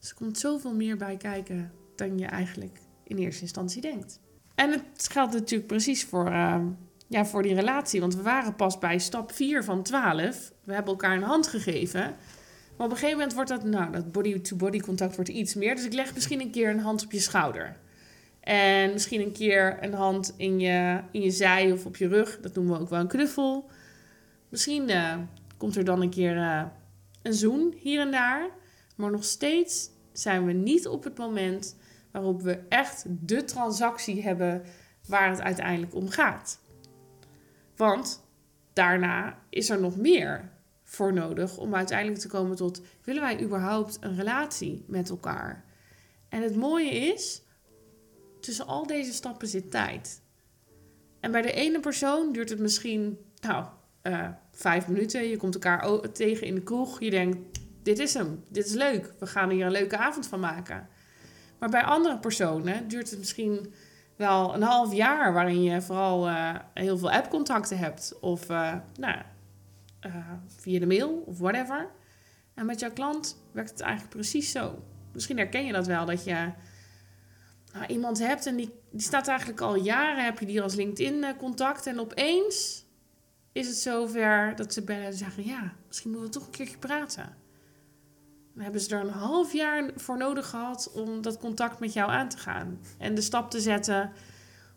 Dus 0.00 0.10
er 0.10 0.16
komt 0.16 0.38
zoveel 0.38 0.74
meer 0.74 0.96
bij 0.96 1.16
kijken 1.16 1.72
dan 1.98 2.18
je 2.18 2.26
eigenlijk 2.26 2.80
in 3.04 3.16
eerste 3.16 3.42
instantie 3.42 3.80
denkt. 3.80 4.20
En 4.54 4.70
het 4.70 5.08
geldt 5.10 5.32
natuurlijk 5.32 5.68
precies 5.68 6.04
voor, 6.04 6.30
uh, 6.30 6.60
ja, 7.06 7.26
voor 7.26 7.42
die 7.42 7.54
relatie. 7.54 8.00
Want 8.00 8.16
we 8.16 8.22
waren 8.22 8.54
pas 8.54 8.78
bij 8.78 8.98
stap 8.98 9.32
4 9.32 9.64
van 9.64 9.82
12. 9.82 10.52
We 10.64 10.72
hebben 10.74 10.92
elkaar 10.92 11.16
een 11.16 11.22
hand 11.22 11.46
gegeven. 11.46 12.16
Maar 12.76 12.86
op 12.86 12.92
een 12.92 12.98
gegeven 12.98 13.18
moment 13.18 13.34
wordt 13.34 13.50
dat, 13.50 13.64
nou, 13.64 13.92
dat 13.92 14.12
body-to-body 14.12 14.80
contact 14.80 15.14
wordt 15.14 15.30
iets 15.30 15.54
meer. 15.54 15.74
Dus 15.74 15.84
ik 15.84 15.92
leg 15.92 16.14
misschien 16.14 16.40
een 16.40 16.50
keer 16.50 16.70
een 16.70 16.78
hand 16.78 17.04
op 17.04 17.12
je 17.12 17.20
schouder. 17.20 17.76
En 18.40 18.92
misschien 18.92 19.20
een 19.20 19.32
keer 19.32 19.78
een 19.80 19.94
hand 19.94 20.34
in 20.36 20.60
je, 20.60 21.00
in 21.10 21.22
je 21.22 21.30
zij 21.30 21.72
of 21.72 21.86
op 21.86 21.96
je 21.96 22.08
rug. 22.08 22.40
Dat 22.40 22.54
noemen 22.54 22.74
we 22.74 22.80
ook 22.80 22.90
wel 22.90 23.00
een 23.00 23.06
knuffel. 23.06 23.70
Misschien 24.48 24.90
uh, 24.90 25.16
komt 25.56 25.76
er 25.76 25.84
dan 25.84 26.02
een 26.02 26.10
keer 26.10 26.36
uh, 26.36 26.62
een 27.22 27.34
zoen 27.34 27.74
hier 27.78 28.00
en 28.00 28.10
daar. 28.10 28.48
Maar 28.96 29.10
nog 29.10 29.24
steeds 29.24 29.90
zijn 30.12 30.46
we 30.46 30.52
niet 30.52 30.86
op 30.86 31.04
het 31.04 31.18
moment 31.18 31.76
waarop 32.20 32.42
we 32.42 32.58
echt 32.68 33.04
de 33.08 33.44
transactie 33.44 34.22
hebben 34.22 34.62
waar 35.06 35.30
het 35.30 35.40
uiteindelijk 35.40 35.94
om 35.94 36.08
gaat. 36.08 36.60
Want 37.76 38.24
daarna 38.72 39.38
is 39.48 39.70
er 39.70 39.80
nog 39.80 39.96
meer 39.96 40.50
voor 40.82 41.12
nodig 41.12 41.58
om 41.58 41.74
uiteindelijk 41.74 42.20
te 42.20 42.28
komen 42.28 42.56
tot: 42.56 42.82
willen 43.04 43.22
wij 43.22 43.42
überhaupt 43.42 43.96
een 44.00 44.16
relatie 44.16 44.84
met 44.86 45.10
elkaar? 45.10 45.64
En 46.28 46.42
het 46.42 46.56
mooie 46.56 46.90
is, 46.90 47.42
tussen 48.40 48.66
al 48.66 48.86
deze 48.86 49.12
stappen 49.12 49.48
zit 49.48 49.70
tijd. 49.70 50.22
En 51.20 51.30
bij 51.30 51.42
de 51.42 51.52
ene 51.52 51.80
persoon 51.80 52.32
duurt 52.32 52.50
het 52.50 52.58
misschien, 52.58 53.18
nou, 53.40 53.64
uh, 54.02 54.28
vijf 54.50 54.88
minuten. 54.88 55.28
Je 55.28 55.36
komt 55.36 55.54
elkaar 55.54 56.12
tegen 56.12 56.46
in 56.46 56.54
de 56.54 56.62
kroeg. 56.62 57.00
Je 57.00 57.10
denkt, 57.10 57.58
dit 57.82 57.98
is 57.98 58.14
hem, 58.14 58.44
dit 58.48 58.66
is 58.66 58.74
leuk. 58.74 59.12
We 59.18 59.26
gaan 59.26 59.50
hier 59.50 59.66
een 59.66 59.72
leuke 59.72 59.96
avond 59.96 60.26
van 60.26 60.40
maken. 60.40 60.88
Maar 61.58 61.68
bij 61.68 61.82
andere 61.82 62.18
personen 62.18 62.88
duurt 62.88 63.10
het 63.10 63.18
misschien 63.18 63.74
wel 64.16 64.54
een 64.54 64.62
half 64.62 64.92
jaar... 64.92 65.32
waarin 65.32 65.62
je 65.62 65.82
vooral 65.82 66.28
uh, 66.28 66.54
heel 66.74 66.98
veel 66.98 67.10
appcontacten 67.10 67.78
hebt. 67.78 68.14
Of 68.20 68.50
uh, 68.50 68.74
nou, 68.98 69.16
via 70.46 70.78
de 70.78 70.86
mail 70.86 71.22
of 71.26 71.38
whatever. 71.38 71.88
En 72.54 72.66
met 72.66 72.80
jouw 72.80 72.92
klant 72.92 73.42
werkt 73.52 73.70
het 73.70 73.80
eigenlijk 73.80 74.14
precies 74.14 74.50
zo. 74.50 74.82
Misschien 75.12 75.36
herken 75.36 75.66
je 75.66 75.72
dat 75.72 75.86
wel, 75.86 76.04
dat 76.04 76.24
je 76.24 76.50
nou, 77.72 77.86
iemand 77.86 78.18
hebt 78.18 78.46
en 78.46 78.56
die, 78.56 78.74
die 78.90 79.00
staat 79.00 79.28
eigenlijk 79.28 79.60
al 79.60 79.76
jaren, 79.76 80.24
heb 80.24 80.38
je 80.38 80.46
die 80.46 80.62
als 80.62 80.74
LinkedIn-contact. 80.74 81.86
En 81.86 82.00
opeens 82.00 82.84
is 83.52 83.66
het 83.66 83.76
zover 83.76 84.56
dat 84.56 84.72
ze 84.72 84.82
bellen 84.82 85.04
en 85.04 85.14
zeggen: 85.14 85.44
Ja, 85.44 85.72
misschien 85.86 86.10
moeten 86.10 86.28
we 86.28 86.36
toch 86.36 86.46
een 86.46 86.52
keertje 86.52 86.78
praten. 86.78 87.36
Hebben 88.58 88.80
ze 88.80 88.94
er 88.94 89.00
een 89.00 89.08
half 89.08 89.52
jaar 89.52 89.90
voor 89.96 90.16
nodig 90.16 90.48
gehad 90.48 90.90
om 90.94 91.22
dat 91.22 91.38
contact 91.38 91.80
met 91.80 91.92
jou 91.92 92.10
aan 92.10 92.28
te 92.28 92.38
gaan. 92.38 92.78
En 92.98 93.14
de 93.14 93.20
stap 93.20 93.50
te 93.50 93.60
zetten 93.60 94.12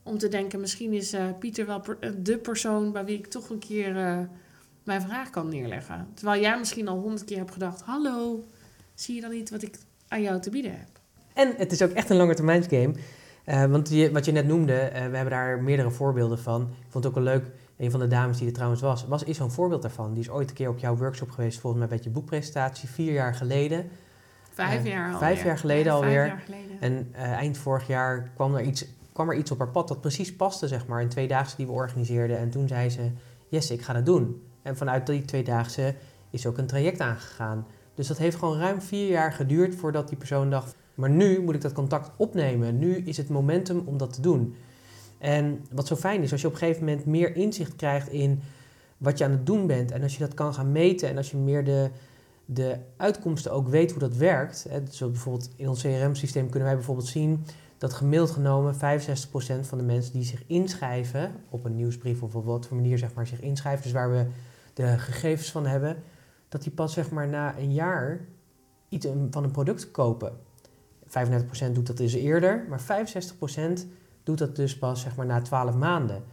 om 0.03 0.17
te 0.17 0.27
denken: 0.27 0.59
misschien 0.59 0.93
is 0.93 1.13
uh, 1.13 1.23
Pieter 1.39 1.65
wel 1.65 1.79
per, 1.79 2.23
de 2.23 2.37
persoon 2.37 2.91
bij 2.91 3.05
wie 3.05 3.17
ik 3.17 3.27
toch 3.27 3.49
een 3.49 3.59
keer 3.59 3.95
uh, 3.95 4.19
mijn 4.83 5.01
vraag 5.01 5.29
kan 5.29 5.49
neerleggen. 5.49 6.07
Terwijl 6.13 6.41
jij 6.41 6.57
misschien 6.57 6.87
al 6.87 6.99
honderd 6.99 7.25
keer 7.25 7.37
hebt 7.37 7.51
gedacht: 7.51 7.81
Hallo, 7.81 8.43
zie 8.93 9.15
je 9.15 9.21
dan 9.21 9.31
niet 9.31 9.49
wat 9.49 9.61
ik 9.61 9.77
aan 10.07 10.21
jou 10.21 10.41
te 10.41 10.49
bieden 10.49 10.71
heb? 10.71 10.89
En 11.33 11.53
het 11.57 11.71
is 11.71 11.81
ook 11.81 11.91
echt 11.91 12.09
een 12.09 12.17
langetermijnsgame. 12.17 12.93
Uh, 13.45 13.65
want 13.65 13.89
wat 14.11 14.25
je 14.25 14.31
net 14.31 14.47
noemde, 14.47 14.73
we 14.93 14.97
hebben 14.97 15.29
daar 15.29 15.61
meerdere 15.61 15.91
voorbeelden 15.91 16.39
van. 16.39 16.61
Ik 16.61 16.91
vond 16.91 17.03
het 17.03 17.05
ook 17.05 17.23
wel 17.23 17.33
leuk, 17.33 17.45
een 17.79 17.91
van 17.91 17.99
de 17.99 18.07
dames 18.07 18.37
die 18.37 18.47
er 18.47 18.53
trouwens 18.53 18.81
was, 18.81 19.05
was 19.07 19.23
is 19.23 19.37
zo'n 19.37 19.51
voorbeeld 19.51 19.81
daarvan. 19.81 20.13
Die 20.13 20.23
is 20.23 20.29
ooit 20.29 20.49
een 20.49 20.55
keer 20.55 20.69
op 20.69 20.79
jouw 20.79 20.95
workshop 20.95 21.31
geweest, 21.31 21.59
volgens 21.59 21.81
mij 21.81 21.97
bij 21.97 21.99
je 22.03 22.09
boekpresentatie, 22.09 22.89
vier 22.89 23.13
jaar 23.13 23.35
geleden. 23.35 23.89
Vijf 24.53 24.83
uh, 24.83 24.91
jaar 24.91 25.17
Vijf 25.17 25.43
jaar 25.43 25.57
geleden 25.57 25.85
ja, 25.85 25.91
alweer. 25.91 26.27
Vijf 26.27 26.47
jaar 26.47 26.57
geleden. 26.79 26.81
En 26.81 27.13
eind 27.13 27.57
vorig 27.57 27.87
jaar 27.87 28.31
kwam 28.35 28.55
er, 28.55 28.61
iets, 28.61 28.85
kwam 29.11 29.29
er 29.29 29.35
iets 29.35 29.51
op 29.51 29.57
haar 29.57 29.69
pad 29.69 29.87
dat 29.87 30.01
precies 30.01 30.35
paste, 30.35 30.67
zeg 30.67 30.87
maar, 30.87 31.01
een 31.01 31.09
tweedaagse 31.09 31.55
die 31.55 31.65
we 31.65 31.71
organiseerden. 31.71 32.37
En 32.37 32.49
toen 32.49 32.67
zei 32.67 32.89
ze, 32.89 33.11
yes, 33.47 33.71
ik 33.71 33.81
ga 33.81 33.93
dat 33.93 34.05
doen. 34.05 34.43
En 34.61 34.77
vanuit 34.77 35.07
die 35.07 35.25
tweedaagse 35.25 35.95
is 36.29 36.45
ook 36.45 36.57
een 36.57 36.67
traject 36.67 36.99
aangegaan. 36.99 37.67
Dus 37.95 38.07
dat 38.07 38.17
heeft 38.17 38.37
gewoon 38.37 38.59
ruim 38.59 38.81
vier 38.81 39.07
jaar 39.07 39.33
geduurd 39.33 39.75
voordat 39.75 40.07
die 40.07 40.17
persoon 40.17 40.49
dacht, 40.49 40.75
maar 40.95 41.09
nu 41.09 41.41
moet 41.41 41.55
ik 41.55 41.61
dat 41.61 41.73
contact 41.73 42.11
opnemen. 42.17 42.79
Nu 42.79 42.95
is 42.95 43.17
het 43.17 43.29
momentum 43.29 43.81
om 43.85 43.97
dat 43.97 44.13
te 44.13 44.21
doen. 44.21 44.55
En 45.19 45.65
wat 45.71 45.87
zo 45.87 45.95
fijn 45.95 46.21
is, 46.21 46.31
als 46.31 46.41
je 46.41 46.47
op 46.47 46.53
een 46.53 46.59
gegeven 46.59 46.85
moment 46.85 47.05
meer 47.05 47.35
inzicht 47.35 47.75
krijgt 47.75 48.09
in 48.09 48.41
wat 48.97 49.17
je 49.17 49.23
aan 49.23 49.31
het 49.31 49.45
doen 49.45 49.67
bent. 49.67 49.91
En 49.91 50.03
als 50.03 50.13
je 50.13 50.19
dat 50.19 50.33
kan 50.33 50.53
gaan 50.53 50.71
meten 50.71 51.09
en 51.09 51.17
als 51.17 51.31
je 51.31 51.37
meer 51.37 51.63
de, 51.63 51.89
de 52.45 52.77
uitkomsten 52.97 53.51
ook 53.51 53.67
weet 53.67 53.91
hoe 53.91 53.99
dat 53.99 54.15
werkt. 54.15 54.65
Hè, 54.69 54.81
bijvoorbeeld 54.99 55.49
in 55.55 55.69
ons 55.69 55.81
CRM-systeem 55.81 56.49
kunnen 56.49 56.67
wij 56.67 56.77
bijvoorbeeld 56.77 57.07
zien 57.07 57.45
dat 57.77 57.93
gemiddeld 57.93 58.31
genomen 58.31 58.75
65% 58.75 58.77
van 59.61 59.77
de 59.77 59.83
mensen 59.83 60.13
die 60.13 60.23
zich 60.23 60.43
inschrijven 60.47 61.31
op 61.49 61.65
een 61.65 61.75
nieuwsbrief 61.75 62.23
of 62.23 62.35
op 62.35 62.45
wat 62.45 62.67
voor 62.67 62.77
manier 62.77 62.97
zeg 62.97 63.13
maar, 63.13 63.27
zich 63.27 63.41
inschrijven, 63.41 63.83
dus 63.83 63.91
waar 63.91 64.11
we 64.11 64.25
de 64.73 64.97
gegevens 64.97 65.51
van 65.51 65.65
hebben, 65.65 66.03
dat 66.49 66.61
die 66.63 66.71
pas 66.71 66.93
zeg 66.93 67.11
maar 67.11 67.27
na 67.27 67.57
een 67.57 67.73
jaar 67.73 68.19
iets 68.89 69.07
van 69.29 69.43
een 69.43 69.51
product 69.51 69.91
kopen. 69.91 70.31
35% 71.07 71.11
doet 71.73 71.87
dat 71.87 71.97
dus 71.97 72.13
eerder, 72.13 72.65
maar 72.69 72.81
65% 72.81 73.87
doet 74.29 74.47
dat 74.47 74.55
dus 74.55 74.77
pas 74.77 75.01
zeg 75.01 75.15
maar, 75.15 75.25
na 75.25 75.41
12 75.41 75.75
maanden. 75.75 76.23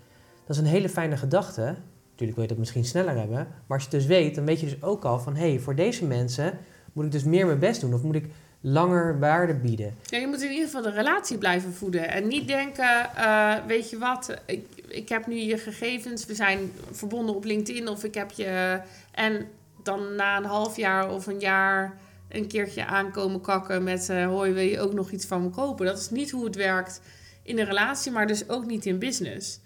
Dat 0.47 0.57
is 0.57 0.63
een 0.63 0.69
hele 0.69 0.89
fijne 0.89 1.17
gedachte. 1.17 1.63
Natuurlijk 2.11 2.39
wil 2.39 2.43
je 2.43 2.49
dat 2.49 2.59
misschien 2.59 2.85
sneller 2.85 3.17
hebben. 3.17 3.37
Maar 3.67 3.79
als 3.79 3.83
je 3.83 3.89
het 3.91 3.99
dus 3.99 4.07
weet, 4.07 4.35
dan 4.35 4.45
weet 4.45 4.61
je 4.61 4.67
dus 4.67 4.83
ook 4.83 5.05
al 5.05 5.19
van... 5.19 5.37
hé, 5.37 5.49
hey, 5.51 5.59
voor 5.59 5.75
deze 5.75 6.05
mensen 6.05 6.59
moet 6.93 7.05
ik 7.05 7.13
dus 7.13 7.25
meer 7.25 7.47
mijn 7.47 7.59
best 7.59 7.81
doen. 7.81 7.95
Of 7.95 8.03
moet 8.03 8.15
ik 8.15 8.29
langer 8.61 9.19
waarde 9.19 9.55
bieden. 9.55 9.95
Ja, 10.03 10.19
je 10.19 10.27
moet 10.27 10.43
in 10.43 10.51
ieder 10.51 10.65
geval 10.65 10.83
de 10.83 10.91
relatie 10.91 11.39
blijven 11.39 11.73
voeden. 11.73 12.09
En 12.09 12.29
niet 12.29 12.49
denken, 12.49 13.11
uh, 13.17 13.55
weet 13.67 13.91
je 13.91 13.99
wat, 13.99 14.35
ik, 14.47 14.67
ik 14.89 15.09
heb 15.09 15.27
nu 15.27 15.35
je 15.35 15.59
gegevens, 15.59 16.27
we 16.27 16.35
zijn 16.35 16.73
verbonden 16.91 17.35
op 17.35 17.45
LinkedIn 17.45 17.89
of 17.89 18.05
ik 18.05 18.15
heb 18.15 18.31
je... 18.31 18.81
En 19.11 19.47
dan 19.83 20.15
na 20.15 20.37
een 20.37 20.45
half 20.45 20.77
jaar 20.77 21.11
of 21.11 21.27
een 21.27 21.41
jaar 21.41 21.99
een 22.29 22.47
keertje 22.47 22.87
aankomen 22.87 23.41
kakken 23.41 23.83
met... 23.83 24.09
Uh, 24.11 24.27
hoi, 24.27 24.53
wil 24.53 24.63
je 24.63 24.81
ook 24.81 24.93
nog 24.93 25.11
iets 25.11 25.27
van 25.27 25.43
me 25.43 25.51
kopen? 25.51 25.87
Dat 25.87 25.99
is 25.99 26.11
niet 26.11 26.31
hoe 26.31 26.45
het 26.45 26.57
werkt 26.57 27.01
in 27.47 27.59
een 27.59 27.65
relatie, 27.65 28.13
maar 28.13 28.27
dus 28.27 28.49
ook 28.49 28.67
niet 28.67 28.87
in 28.87 28.99
business. 28.99 29.61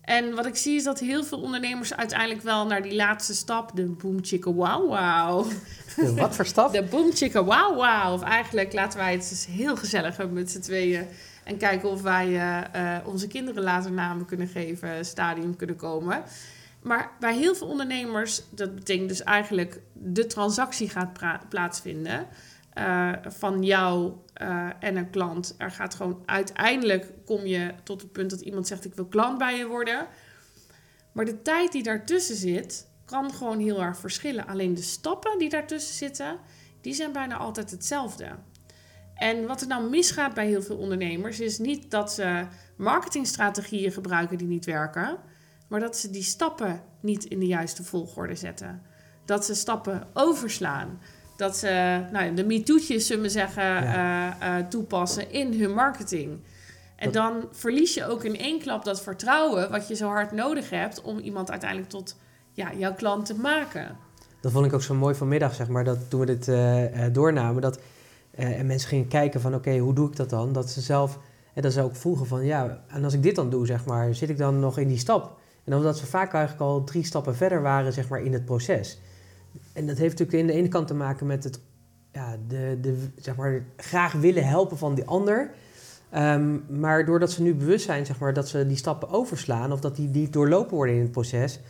En 0.00 0.34
wat 0.34 0.46
ik 0.46 0.56
zie 0.56 0.76
is 0.76 0.84
dat 0.84 0.98
heel 0.98 1.24
veel 1.24 1.40
ondernemers 1.40 1.94
uiteindelijk 1.94 2.42
wel 2.42 2.66
naar 2.66 2.82
die 2.82 2.94
laatste 2.94 3.34
stap, 3.34 3.70
de 3.74 3.86
boom 3.86 4.18
chicka 4.22 4.52
wow 4.52 4.88
wow. 4.88 5.50
De 5.96 6.14
wat 6.14 6.34
voor 6.34 6.46
stap? 6.46 6.72
De 6.80 6.82
boom 6.82 7.12
chicka 7.12 7.44
wow 7.44 7.74
wow. 7.74 8.12
Of 8.12 8.22
eigenlijk 8.22 8.72
laten 8.72 8.98
wij 8.98 9.12
het 9.12 9.28
dus 9.28 9.46
heel 9.46 9.76
gezellig 9.76 10.16
hebben 10.16 10.34
met 10.36 10.50
z'n 10.50 10.60
tweeën. 10.60 11.06
En 11.44 11.56
kijken 11.56 11.88
of 11.88 12.02
wij 12.02 12.28
uh, 12.28 13.06
onze 13.06 13.26
kinderen 13.26 13.62
later 13.62 13.92
namen 13.92 14.26
kunnen 14.26 14.48
geven, 14.48 15.04
stadium 15.04 15.56
kunnen 15.56 15.76
komen. 15.76 16.22
Maar 16.82 17.10
bij 17.20 17.36
heel 17.36 17.54
veel 17.54 17.66
ondernemers, 17.66 18.42
dat 18.50 18.74
betekent 18.74 19.08
dus 19.08 19.22
eigenlijk 19.22 19.80
de 19.92 20.26
transactie 20.26 20.88
gaat 20.88 21.48
plaatsvinden. 21.48 22.26
Uh, 22.74 23.12
van 23.22 23.62
jou 23.62 24.12
uh, 24.42 24.70
en 24.80 24.96
een 24.96 25.10
klant. 25.10 25.54
Er 25.58 25.70
gaat 25.70 25.94
gewoon 25.94 26.22
uiteindelijk 26.26 27.12
kom 27.24 27.46
je 27.46 27.74
tot 27.82 28.00
het 28.00 28.12
punt 28.12 28.30
dat 28.30 28.40
iemand 28.40 28.66
zegt: 28.66 28.84
Ik 28.84 28.94
wil 28.94 29.06
klant 29.06 29.38
bij 29.38 29.56
je 29.56 29.66
worden. 29.66 30.06
Maar 31.12 31.24
de 31.24 31.42
tijd 31.42 31.72
die 31.72 31.82
daartussen 31.82 32.36
zit, 32.36 32.88
kan 33.04 33.32
gewoon 33.32 33.58
heel 33.58 33.82
erg 33.82 33.98
verschillen. 33.98 34.46
Alleen 34.46 34.74
de 34.74 34.82
stappen 34.82 35.38
die 35.38 35.48
daartussen 35.48 35.94
zitten, 35.94 36.38
die 36.80 36.94
zijn 36.94 37.12
bijna 37.12 37.36
altijd 37.36 37.70
hetzelfde. 37.70 38.28
En 39.14 39.46
wat 39.46 39.60
er 39.60 39.66
nou 39.66 39.90
misgaat 39.90 40.34
bij 40.34 40.46
heel 40.46 40.62
veel 40.62 40.76
ondernemers, 40.76 41.40
is 41.40 41.58
niet 41.58 41.90
dat 41.90 42.12
ze 42.12 42.46
marketingstrategieën 42.76 43.92
gebruiken 43.92 44.38
die 44.38 44.46
niet 44.46 44.64
werken, 44.64 45.18
maar 45.68 45.80
dat 45.80 45.96
ze 45.96 46.10
die 46.10 46.22
stappen 46.22 46.82
niet 47.00 47.24
in 47.24 47.38
de 47.38 47.46
juiste 47.46 47.84
volgorde 47.84 48.34
zetten. 48.34 48.82
Dat 49.24 49.44
ze 49.44 49.54
stappen 49.54 50.08
overslaan 50.14 51.00
dat 51.40 51.56
ze 51.56 52.00
nou, 52.12 52.34
de 52.34 52.44
MeToo'tjes, 52.44 53.06
zullen 53.06 53.22
we 53.22 53.28
zeggen, 53.28 53.62
ja. 53.62 54.36
uh, 54.42 54.58
uh, 54.58 54.66
toepassen 54.66 55.32
in 55.32 55.60
hun 55.60 55.74
marketing. 55.74 56.38
En 56.96 57.12
dan 57.12 57.48
verlies 57.52 57.94
je 57.94 58.06
ook 58.06 58.24
in 58.24 58.38
één 58.38 58.60
klap 58.60 58.84
dat 58.84 59.02
vertrouwen 59.02 59.70
wat 59.70 59.88
je 59.88 59.94
zo 59.94 60.08
hard 60.08 60.32
nodig 60.32 60.70
hebt 60.70 61.02
om 61.02 61.18
iemand 61.18 61.50
uiteindelijk 61.50 61.90
tot 61.90 62.16
ja, 62.52 62.72
jouw 62.74 62.94
klant 62.94 63.26
te 63.26 63.34
maken. 63.34 63.96
Dat 64.40 64.52
vond 64.52 64.66
ik 64.66 64.72
ook 64.72 64.82
zo 64.82 64.94
mooi 64.94 65.14
vanmiddag, 65.14 65.54
zeg 65.54 65.68
maar, 65.68 65.84
dat 65.84 66.10
toen 66.10 66.20
we 66.20 66.26
dit 66.26 66.48
uh, 66.48 67.04
doornamen, 67.12 67.62
dat 67.62 67.80
en 68.30 68.66
mensen 68.66 68.88
gingen 68.88 69.08
kijken 69.08 69.40
van 69.40 69.54
oké, 69.54 69.78
hoe 69.78 69.94
doe 69.94 70.08
ik 70.08 70.16
dat 70.16 70.30
dan? 70.30 70.52
Dat 70.52 70.70
ze 70.70 70.80
zelf, 70.80 71.18
en 71.54 71.62
dat 71.62 71.72
ze 71.72 71.82
ook 71.82 71.96
vroegen 71.96 72.26
van 72.26 72.44
ja, 72.44 72.82
en 72.88 73.04
als 73.04 73.14
ik 73.14 73.22
dit 73.22 73.34
dan 73.34 73.50
doe, 73.50 73.66
zeg 73.66 73.84
maar, 73.84 74.14
zit 74.14 74.28
ik 74.28 74.38
dan 74.38 74.60
nog 74.60 74.78
in 74.78 74.88
die 74.88 74.98
stap? 74.98 75.38
En 75.64 75.74
omdat 75.74 75.98
ze 75.98 76.06
vaak 76.06 76.32
eigenlijk 76.32 76.64
al 76.64 76.84
drie 76.84 77.04
stappen 77.04 77.36
verder 77.36 77.62
waren, 77.62 77.92
zeg 77.92 78.08
maar, 78.08 78.22
in 78.22 78.32
het 78.32 78.44
proces 78.44 78.98
en 79.72 79.86
dat 79.86 79.98
heeft 79.98 80.18
natuurlijk 80.18 80.40
aan 80.40 80.54
de 80.54 80.60
ene 80.60 80.68
kant 80.68 80.86
te 80.86 80.94
maken 80.94 81.26
met 81.26 81.44
het 81.44 81.60
ja, 82.12 82.36
de, 82.48 82.78
de, 82.80 83.08
zeg 83.16 83.36
maar, 83.36 83.64
graag 83.76 84.12
willen 84.12 84.46
helpen 84.46 84.78
van 84.78 84.94
die 84.94 85.04
ander. 85.04 85.50
Um, 86.14 86.64
maar 86.68 87.04
doordat 87.04 87.30
ze 87.30 87.42
nu 87.42 87.54
bewust 87.54 87.84
zijn 87.84 88.06
zeg 88.06 88.18
maar, 88.18 88.34
dat 88.34 88.48
ze 88.48 88.66
die 88.66 88.76
stappen 88.76 89.08
overslaan 89.08 89.72
of 89.72 89.80
dat 89.80 89.96
die, 89.96 90.10
die 90.10 90.28
doorlopen 90.28 90.76
worden 90.76 90.94
in 90.94 91.00
het 91.00 91.10
proces, 91.10 91.60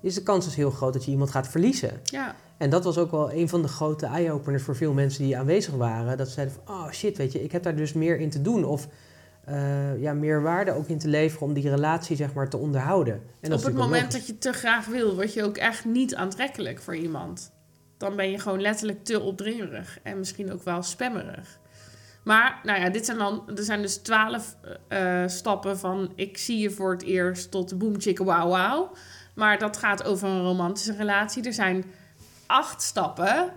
is 0.00 0.14
de 0.14 0.22
kans 0.22 0.44
dus 0.44 0.54
heel 0.54 0.70
groot 0.70 0.92
dat 0.92 1.04
je 1.04 1.10
iemand 1.10 1.30
gaat 1.30 1.48
verliezen. 1.48 2.00
Ja. 2.04 2.34
En 2.56 2.70
dat 2.70 2.84
was 2.84 2.98
ook 2.98 3.10
wel 3.10 3.32
een 3.32 3.48
van 3.48 3.62
de 3.62 3.68
grote 3.68 4.06
eye-openers 4.06 4.62
voor 4.62 4.76
veel 4.76 4.92
mensen 4.92 5.24
die 5.24 5.38
aanwezig 5.38 5.74
waren. 5.74 6.16
Dat 6.16 6.26
ze 6.26 6.32
zeiden 6.32 6.54
van, 6.64 6.74
oh 6.74 6.90
shit, 6.90 7.16
weet 7.16 7.32
je, 7.32 7.42
ik 7.42 7.52
heb 7.52 7.62
daar 7.62 7.76
dus 7.76 7.92
meer 7.92 8.18
in 8.18 8.30
te 8.30 8.42
doen. 8.42 8.64
Of 8.64 8.88
uh, 9.50 10.00
ja, 10.00 10.12
meer 10.12 10.42
waarde 10.42 10.72
ook 10.72 10.88
in 10.88 10.98
te 10.98 11.08
leveren 11.08 11.46
om 11.46 11.54
die 11.54 11.70
relatie 11.70 12.16
zeg 12.16 12.32
maar 12.34 12.48
te 12.48 12.56
onderhouden. 12.56 13.22
En 13.40 13.52
Op 13.52 13.62
het 13.62 13.74
moment 13.74 14.12
dat 14.12 14.26
je 14.26 14.38
te 14.38 14.52
graag 14.52 14.86
wil, 14.86 15.14
word 15.14 15.34
je 15.34 15.44
ook 15.44 15.56
echt 15.56 15.84
niet 15.84 16.14
aantrekkelijk 16.14 16.80
voor 16.80 16.96
iemand. 16.96 17.52
Dan 17.98 18.16
ben 18.16 18.30
je 18.30 18.38
gewoon 18.38 18.60
letterlijk 18.60 19.04
te 19.04 19.20
opdringerig 19.20 19.98
en 20.02 20.18
misschien 20.18 20.52
ook 20.52 20.62
wel 20.62 20.82
spammerig. 20.82 21.58
Maar, 22.24 22.60
nou 22.62 22.80
ja, 22.80 22.90
dit 22.90 23.04
zijn 23.04 23.18
dan, 23.18 23.50
er 23.56 23.62
zijn 23.62 23.82
dus 23.82 23.96
twaalf 23.96 24.56
uh, 24.88 25.22
stappen 25.26 25.78
van 25.78 26.12
ik 26.14 26.38
zie 26.38 26.58
je 26.58 26.70
voor 26.70 26.92
het 26.92 27.02
eerst 27.02 27.50
tot 27.50 27.78
boom 27.78 28.00
chicka 28.00 28.24
wow 28.24 28.42
wow. 28.42 28.94
Maar 29.34 29.58
dat 29.58 29.76
gaat 29.76 30.04
over 30.04 30.28
een 30.28 30.42
romantische 30.42 30.96
relatie. 30.96 31.44
Er 31.44 31.52
zijn 31.52 31.84
acht 32.46 32.82
stappen 32.82 33.52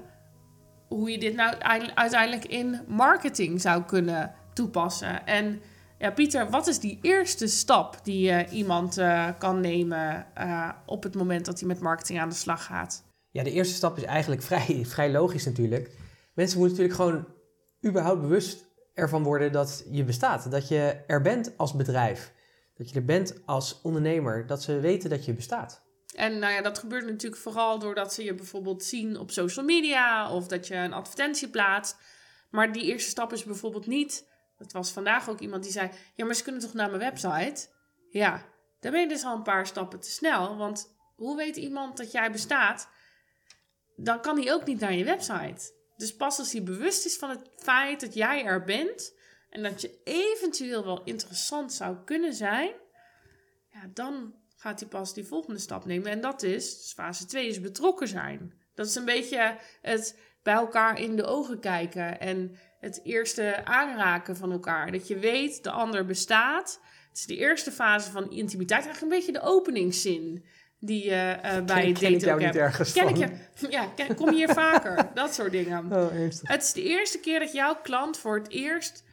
hoe 0.88 1.12
je 1.12 1.18
dit 1.18 1.36
nou 1.36 1.56
uiteindelijk 1.96 2.46
in 2.46 2.80
marketing 2.88 3.62
zou 3.62 3.84
kunnen 3.84 4.34
toepassen. 4.54 5.26
En 5.26 5.62
ja, 6.04 6.12
Pieter, 6.12 6.50
wat 6.50 6.68
is 6.68 6.80
die 6.80 7.00
eerste 7.02 7.48
stap 7.48 8.00
die 8.04 8.30
uh, 8.30 8.54
iemand 8.54 8.98
uh, 8.98 9.30
kan 9.38 9.60
nemen 9.60 10.28
uh, 10.38 10.70
op 10.86 11.04
het 11.04 11.16
moment 11.16 11.46
dat 11.46 11.60
hij 11.60 11.68
met 11.68 11.80
marketing 11.80 12.20
aan 12.20 12.30
de 12.30 12.36
slag 12.36 12.66
gaat? 12.66 13.04
Ja, 13.30 13.44
de 13.44 13.52
eerste 13.52 13.74
stap 13.74 13.98
is 13.98 14.04
eigenlijk 14.04 14.42
vrij, 14.52 14.86
vrij 14.86 15.12
logisch 15.12 15.46
natuurlijk. 15.46 15.92
Mensen 16.34 16.60
moeten 16.60 16.78
natuurlijk 16.78 17.10
gewoon 17.10 17.28
überhaupt 17.86 18.22
bewust 18.22 18.66
ervan 18.94 19.24
worden 19.24 19.52
dat 19.52 19.86
je 19.92 20.04
bestaat. 20.04 20.52
Dat 20.52 20.68
je 20.68 21.04
er 21.08 21.22
bent 21.22 21.58
als 21.58 21.74
bedrijf. 21.74 22.34
Dat 22.74 22.90
je 22.90 22.96
er 22.96 23.06
bent 23.06 23.42
als 23.46 23.82
ondernemer. 23.82 24.48
Dat 24.48 24.64
ze 24.64 24.80
weten 24.80 25.10
dat 25.10 25.26
je 25.26 25.34
bestaat. 25.34 25.82
En 26.16 26.40
nou 26.40 26.54
ja, 26.54 26.62
dat 26.62 26.78
gebeurt 26.78 27.06
natuurlijk 27.06 27.42
vooral 27.42 27.80
doordat 27.80 28.14
ze 28.14 28.24
je 28.24 28.34
bijvoorbeeld 28.34 28.84
zien 28.84 29.20
op 29.20 29.32
social 29.32 29.66
media 29.66 30.32
of 30.32 30.48
dat 30.48 30.68
je 30.68 30.76
een 30.76 30.94
advertentie 30.94 31.50
plaatst. 31.50 31.98
Maar 32.50 32.72
die 32.72 32.84
eerste 32.84 33.10
stap 33.10 33.34
is 33.34 33.44
bijvoorbeeld 33.44 33.88
niet 33.88 34.32
het 34.58 34.72
was 34.72 34.92
vandaag 34.92 35.30
ook 35.30 35.40
iemand 35.40 35.64
die 35.64 35.72
zei: 35.72 35.90
Ja, 36.16 36.26
maar 36.26 36.36
ze 36.36 36.44
kunnen 36.44 36.62
toch 36.62 36.74
naar 36.74 36.88
mijn 36.88 37.00
website? 37.00 37.68
Ja, 38.10 38.46
dan 38.80 38.92
ben 38.92 39.02
je 39.02 39.08
dus 39.08 39.24
al 39.24 39.36
een 39.36 39.44
paar 39.44 39.68
stappen 39.68 40.00
te 40.00 40.12
snel. 40.12 40.58
Want 40.58 40.96
hoe 41.16 41.38
weet 41.38 41.56
iemand 41.56 41.98
dat 41.98 42.12
jij 42.12 42.32
bestaat? 42.32 42.90
Dan 43.96 44.22
kan 44.22 44.38
hij 44.38 44.54
ook 44.54 44.66
niet 44.66 44.80
naar 44.80 44.94
je 44.94 45.04
website. 45.04 45.74
Dus 45.98 46.16
pas 46.16 46.40
als 46.40 46.52
hij 46.52 46.64
bewust 46.64 47.06
is 47.06 47.18
van 47.18 47.30
het 47.30 47.50
feit 47.56 48.00
dat 48.00 48.14
jij 48.14 48.46
er 48.46 48.64
bent 48.64 49.16
en 49.50 49.64
dat 49.64 49.82
je 49.82 50.02
eventueel 50.04 50.86
wel 50.86 51.04
interessant 51.04 51.74
zou 51.74 51.98
kunnen 52.06 52.34
zijn, 52.34 52.72
ja, 53.72 53.90
dan 53.94 54.36
gaat 54.56 54.80
hij 54.80 54.90
pas 54.90 55.14
die 55.14 55.26
volgende 55.26 55.60
stap 55.60 55.86
nemen. 55.86 56.12
En 56.12 56.22
dat 56.22 56.44
is, 56.44 56.78
dus 56.78 56.94
fase 56.94 57.26
2 57.26 57.48
is 57.48 57.62
betrokken 57.62 58.08
zijn. 58.08 58.62
Dat 58.74 58.88
is 58.88 58.96
een 58.96 59.06
beetje 59.06 59.58
het 59.82 60.20
bij 60.44 60.54
elkaar 60.54 61.00
in 61.00 61.16
de 61.16 61.26
ogen 61.26 61.60
kijken 61.60 62.20
en 62.20 62.58
het 62.84 63.00
eerste 63.04 63.66
aanraken 63.66 64.36
van 64.36 64.52
elkaar. 64.52 64.92
Dat 64.92 65.08
je 65.08 65.20
weet, 65.20 65.64
de 65.64 65.72
ander 65.72 66.06
bestaat. 66.06 66.80
Het 67.10 67.18
is 67.18 67.26
de 67.26 67.38
eerste 67.38 67.72
fase 67.72 68.12
van 68.12 68.32
intimiteit. 68.32 68.86
Eigenlijk 68.86 69.02
een 69.02 69.20
beetje 69.20 69.40
de 69.40 69.48
openingszin 69.48 70.46
die 70.80 71.06
je 71.06 71.40
uh, 71.46 71.62
bij 71.66 71.88
het 71.88 72.00
daten 72.00 72.34
ook 72.34 72.42
hebt. 72.42 72.92
ken 72.94 73.08
ik 73.08 73.18
je? 73.18 73.28
Ja, 73.70 73.86
ken, 73.96 74.16
kom 74.16 74.30
je 74.30 74.36
hier 74.36 74.54
vaker? 74.64 75.10
Dat 75.14 75.34
soort 75.34 75.52
dingen. 75.52 75.92
Oh, 75.92 76.12
het 76.44 76.64
is 76.64 76.74
de 76.74 76.84
eerste 76.84 77.20
keer 77.20 77.40
dat 77.40 77.54
jouw 77.54 77.76
klant 77.76 78.18
voor 78.18 78.38
het 78.38 78.50
eerst 78.50 79.04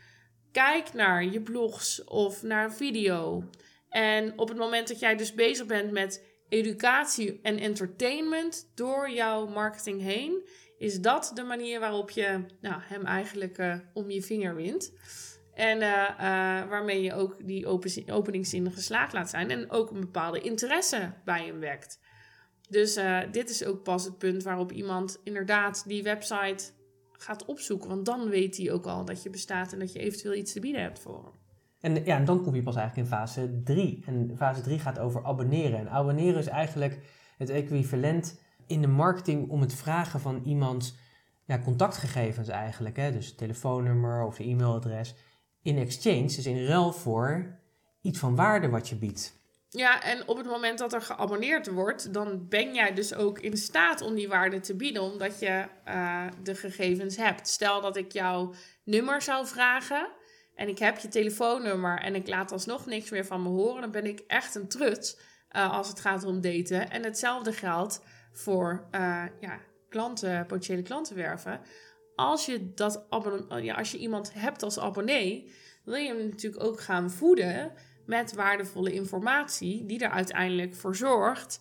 kijkt 0.53 0.95
naar 0.95 1.25
je 1.25 1.41
blogs 1.41 2.05
of 2.05 2.43
naar 2.43 2.65
een 2.65 2.73
video. 2.73 3.45
En 3.89 4.39
op 4.39 4.49
het 4.49 4.59
moment 4.59 4.89
dat 4.89 4.99
jij 4.99 5.17
dus 5.17 5.35
bezig 5.35 5.67
bent 5.67 5.91
met 5.91 6.23
educatie 6.49 7.41
en 7.43 7.59
entertainment 7.59 8.71
door 8.75 9.11
jouw 9.11 9.47
marketing 9.47 10.03
heen, 10.03 10.49
is 10.81 11.01
dat 11.01 11.33
de 11.35 11.43
manier 11.43 11.81
waarop 11.81 12.11
je 12.11 12.45
nou, 12.61 12.81
hem 12.83 13.05
eigenlijk 13.05 13.59
uh, 13.59 13.75
om 13.93 14.11
je 14.11 14.23
vinger 14.23 14.55
wint. 14.55 14.93
En 15.55 15.77
uh, 15.77 15.83
uh, 15.83 16.17
waarmee 16.69 17.03
je 17.03 17.15
ook 17.15 17.47
die 17.47 17.67
open, 17.67 18.09
openingszin 18.09 18.73
geslaagd 18.73 19.13
laat 19.13 19.31
zijn. 19.31 19.51
En 19.51 19.71
ook 19.71 19.91
een 19.91 20.01
bepaalde 20.01 20.41
interesse 20.41 21.13
bij 21.25 21.47
hem 21.47 21.59
wekt. 21.59 22.01
Dus 22.69 22.99
dit 23.31 23.51
is 23.51 23.65
ook 23.65 23.83
pas 23.83 24.05
het 24.05 24.19
punt 24.19 24.43
waarop 24.43 24.73
iemand 24.73 25.21
inderdaad 25.25 25.85
die 25.87 26.03
website 26.03 26.65
gaat 27.13 27.45
opzoeken. 27.45 27.89
Want 27.89 28.07
dan 28.07 28.29
weet 28.29 28.57
hij 28.57 28.73
ook 28.73 28.87
al 28.87 29.05
dat 29.05 29.23
je 29.23 29.31
bestaat 29.31 29.73
en 29.73 29.79
dat 29.79 29.93
je 29.93 29.99
eventueel 29.99 30.35
iets 30.35 30.53
te 30.53 30.61
bieden 30.61 30.83
hebt 30.83 30.99
voor 30.99 31.23
hem. 31.23 31.33
En, 31.81 32.05
ja, 32.05 32.17
en 32.17 32.25
dan 32.25 32.43
kom 32.43 32.55
je 32.55 32.63
pas 32.63 32.77
eigenlijk 32.77 33.09
in 33.09 33.17
fase 33.17 33.61
3. 33.65 34.03
En 34.07 34.33
fase 34.37 34.61
3 34.61 34.79
gaat 34.79 34.99
over 34.99 35.25
abonneren. 35.25 35.79
En 35.79 35.91
abonneren 35.91 36.39
is 36.39 36.47
eigenlijk 36.47 36.99
het 37.39 37.51
equivalent 37.51 38.40
in 38.71 38.81
de 38.81 38.87
marketing 38.87 39.49
om 39.49 39.61
het 39.61 39.75
vragen 39.75 40.21
van 40.21 40.43
iemands 40.45 40.95
ja, 41.45 41.59
contactgegevens 41.59 42.49
eigenlijk, 42.49 42.97
hè, 42.97 43.13
dus 43.13 43.35
telefoonnummer 43.35 44.25
of 44.25 44.39
e-mailadres, 44.39 45.15
in 45.63 45.79
exchange, 45.79 46.23
dus 46.23 46.47
in 46.47 46.67
ruil 46.67 46.93
voor 46.93 47.59
iets 48.03 48.19
van 48.19 48.37
waarde 48.37 48.69
wat 48.69 48.89
je 48.89 48.97
biedt. 48.97 49.39
Ja, 49.69 50.03
en 50.03 50.29
op 50.29 50.37
het 50.37 50.47
moment 50.47 50.79
dat 50.79 50.93
er 50.93 51.03
geabonneerd 51.03 51.71
wordt, 51.71 52.13
dan 52.13 52.49
ben 52.49 52.75
jij 52.75 52.95
dus 52.95 53.15
ook 53.15 53.39
in 53.39 53.57
staat 53.57 54.01
om 54.01 54.15
die 54.15 54.29
waarde 54.29 54.61
te 54.61 54.77
bieden, 54.77 55.03
omdat 55.03 55.39
je 55.41 55.65
uh, 55.89 56.27
de 56.43 56.55
gegevens 56.55 57.17
hebt. 57.17 57.49
Stel 57.49 57.81
dat 57.81 57.97
ik 57.97 58.13
jouw 58.13 58.55
nummer 58.85 59.23
zou 59.23 59.47
vragen 59.47 60.09
en 60.55 60.69
ik 60.69 60.79
heb 60.79 60.99
je 60.99 61.09
telefoonnummer 61.09 61.99
en 61.99 62.15
ik 62.15 62.29
laat 62.29 62.53
alsnog 62.53 62.87
niks 62.87 63.11
meer 63.11 63.27
van 63.27 63.43
me 63.43 63.49
horen, 63.49 63.81
dan 63.81 63.91
ben 63.91 64.07
ik 64.07 64.23
echt 64.27 64.55
een 64.55 64.69
trut 64.69 65.21
uh, 65.57 65.73
als 65.73 65.89
het 65.89 66.01
gaat 66.01 66.25
om 66.25 66.41
daten. 66.41 66.91
En 66.91 67.05
hetzelfde 67.05 67.53
geldt 67.53 68.03
voor 68.31 68.89
uh, 68.95 69.25
ja, 69.41 69.59
klanten, 69.89 70.47
potentiële 70.47 70.83
klanten 70.83 71.17
werven. 71.17 71.61
Als 72.15 72.47
je, 72.47 72.75
dat 72.75 73.07
ja, 73.61 73.75
als 73.75 73.91
je 73.91 73.99
iemand 73.99 74.33
hebt 74.35 74.63
als 74.63 74.79
abonnee, 74.79 75.53
wil 75.85 75.95
je 75.95 76.09
hem 76.09 76.29
natuurlijk 76.29 76.65
ook 76.65 76.81
gaan 76.81 77.11
voeden 77.11 77.73
met 78.07 78.35
waardevolle 78.35 78.93
informatie, 78.93 79.87
die 79.87 79.99
er 79.99 80.11
uiteindelijk 80.11 80.75
voor 80.75 80.97
zorgt 80.97 81.61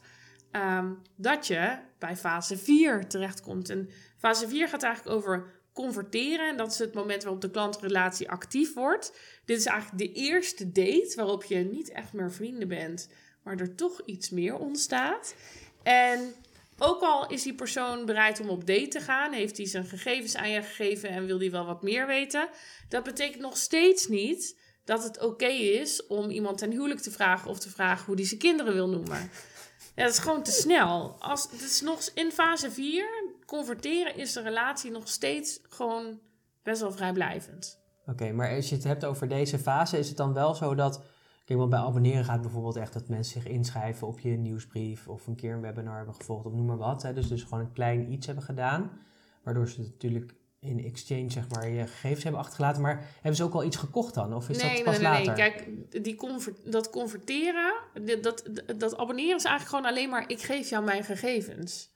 um, 0.52 1.02
dat 1.16 1.48
je 1.48 1.78
bij 2.00 2.16
fase 2.16 2.58
4 2.58 3.08
terechtkomt. 3.08 3.70
En 3.70 3.90
fase 4.18 4.48
4 4.48 4.68
gaat 4.68 4.84
eigenlijk 4.84 5.16
over 5.16 5.46
converteren. 5.74 6.50
En 6.50 6.58
dat 6.58 6.72
is 6.72 6.80
het 6.80 6.94
moment 6.94 7.24
waarop 7.24 7.42
de 7.42 7.52
klantrelatie 7.52 8.30
actief 8.30 8.74
wordt. 8.74 9.20
Dit 9.46 9.58
is 9.58 9.66
eigenlijk 9.66 9.98
de 9.98 10.20
eerste 10.20 10.72
date 10.72 11.14
waarop 11.16 11.44
je 11.44 11.58
niet 11.58 11.92
echt 11.92 12.14
meer 12.14 12.32
vrienden 12.32 12.68
bent, 12.68 13.10
maar 13.44 13.58
er 13.58 13.76
toch 13.76 14.02
iets 14.06 14.30
meer 14.30 14.58
ontstaat. 14.58 15.36
En 15.84 16.34
ook 16.80 17.02
al 17.02 17.28
is 17.28 17.44
die 17.44 17.56
persoon 17.56 18.06
bereid 18.06 18.40
om 18.40 18.50
op 18.50 18.66
date 18.66 18.88
te 18.88 19.00
gaan, 19.00 19.34
heeft 19.34 19.58
hij 19.58 19.66
zijn 19.66 19.86
gegevens 19.86 20.36
aan 20.36 20.50
je 20.50 20.62
gegeven 20.62 21.10
en 21.10 21.26
wil 21.26 21.40
hij 21.40 21.52
wel 21.52 21.66
wat 21.66 21.84
meer 21.84 22.08
weten, 22.08 22.50
dat 22.90 23.04
betekent 23.04 23.42
nog 23.42 23.58
steeds 23.58 24.08
niet 24.08 24.60
dat 24.86 25.04
het 25.04 25.22
oké 25.22 25.46
is 25.48 26.08
om 26.08 26.30
iemand 26.30 26.58
ten 26.58 26.72
huwelijk 26.72 27.00
te 27.00 27.12
vragen 27.12 27.50
of 27.50 27.60
te 27.60 27.70
vragen 27.70 28.06
hoe 28.06 28.16
die 28.16 28.26
zijn 28.26 28.40
kinderen 28.40 28.74
wil 28.74 28.90
noemen. 28.90 29.32
Ja, 29.96 30.04
dat 30.04 30.14
is 30.14 30.20
gewoon 30.20 30.44
te 30.44 30.52
snel. 30.52 31.16
Als, 31.20 31.48
het 31.52 31.62
is 31.62 31.82
nog 31.82 32.02
in 32.14 32.32
fase 32.32 32.72
4, 32.72 33.06
converteren 33.46 34.16
is 34.16 34.34
de 34.34 34.42
relatie 34.42 34.92
nog 34.92 35.08
steeds 35.08 35.60
gewoon 35.70 36.20
best 36.64 36.82
wel 36.82 36.92
vrijblijvend. 36.92 37.80
Oké, 38.06 38.32
maar 38.32 38.56
als 38.56 38.70
je 38.70 38.76
het 38.76 38.84
hebt 38.84 39.06
over 39.06 39.28
deze 39.28 39.60
fase, 39.60 39.98
is 39.98 40.08
het 40.08 40.18
dan 40.18 40.34
wel 40.34 40.56
zo 40.56 40.76
dat. 40.76 41.02
Kijk, 41.50 41.62
want 41.62 41.72
bij 41.72 41.80
abonneren 41.80 42.26
gaat 42.26 42.42
bijvoorbeeld 42.42 42.76
echt 42.76 42.94
dat 42.94 43.08
mensen 43.08 43.42
zich 43.42 43.52
inschrijven 43.52 44.08
op 44.08 44.20
je 44.20 44.30
nieuwsbrief 44.30 45.08
of 45.08 45.28
een 45.28 45.36
keer 45.36 45.54
een 45.54 45.62
webinar 45.62 45.98
hebben 45.98 46.16
gevolgd 46.16 46.46
of 46.46 46.54
noem 46.54 46.66
maar 46.66 46.78
wat. 46.78 47.02
Hè. 47.02 47.14
Dus, 47.14 47.28
dus 47.28 47.44
gewoon 47.44 47.60
een 47.60 47.72
klein 47.72 48.12
iets 48.12 48.26
hebben 48.26 48.44
gedaan. 48.44 48.92
Waardoor 49.44 49.68
ze 49.68 49.80
natuurlijk 49.80 50.34
in 50.60 50.84
exchange 50.84 51.30
zeg 51.30 51.50
maar 51.50 51.70
je 51.70 51.88
gegevens 51.88 52.24
hebben 52.24 52.42
achtergelaten. 52.42 52.82
Maar 52.82 53.06
hebben 53.14 53.36
ze 53.36 53.44
ook 53.44 53.54
al 53.54 53.64
iets 53.64 53.78
gekocht 53.78 54.14
dan? 54.14 54.34
Of 54.34 54.50
is 54.50 54.62
nee, 54.62 54.76
dat 54.76 54.84
pas 54.84 55.00
nee, 55.00 55.12
nee, 55.12 55.26
later? 55.26 55.44
Nee, 55.44 55.52
kijk, 55.52 56.04
die 56.04 56.16
convert, 56.16 56.72
dat 56.72 56.90
converteren, 56.90 57.74
dat, 57.94 58.24
dat, 58.24 58.44
dat 58.80 58.98
abonneren 58.98 59.36
is 59.36 59.44
eigenlijk 59.44 59.76
gewoon 59.76 59.86
alleen 59.86 60.10
maar... 60.10 60.24
ik 60.30 60.42
geef 60.42 60.70
jou 60.70 60.84
mijn 60.84 61.04
gegevens. 61.04 61.92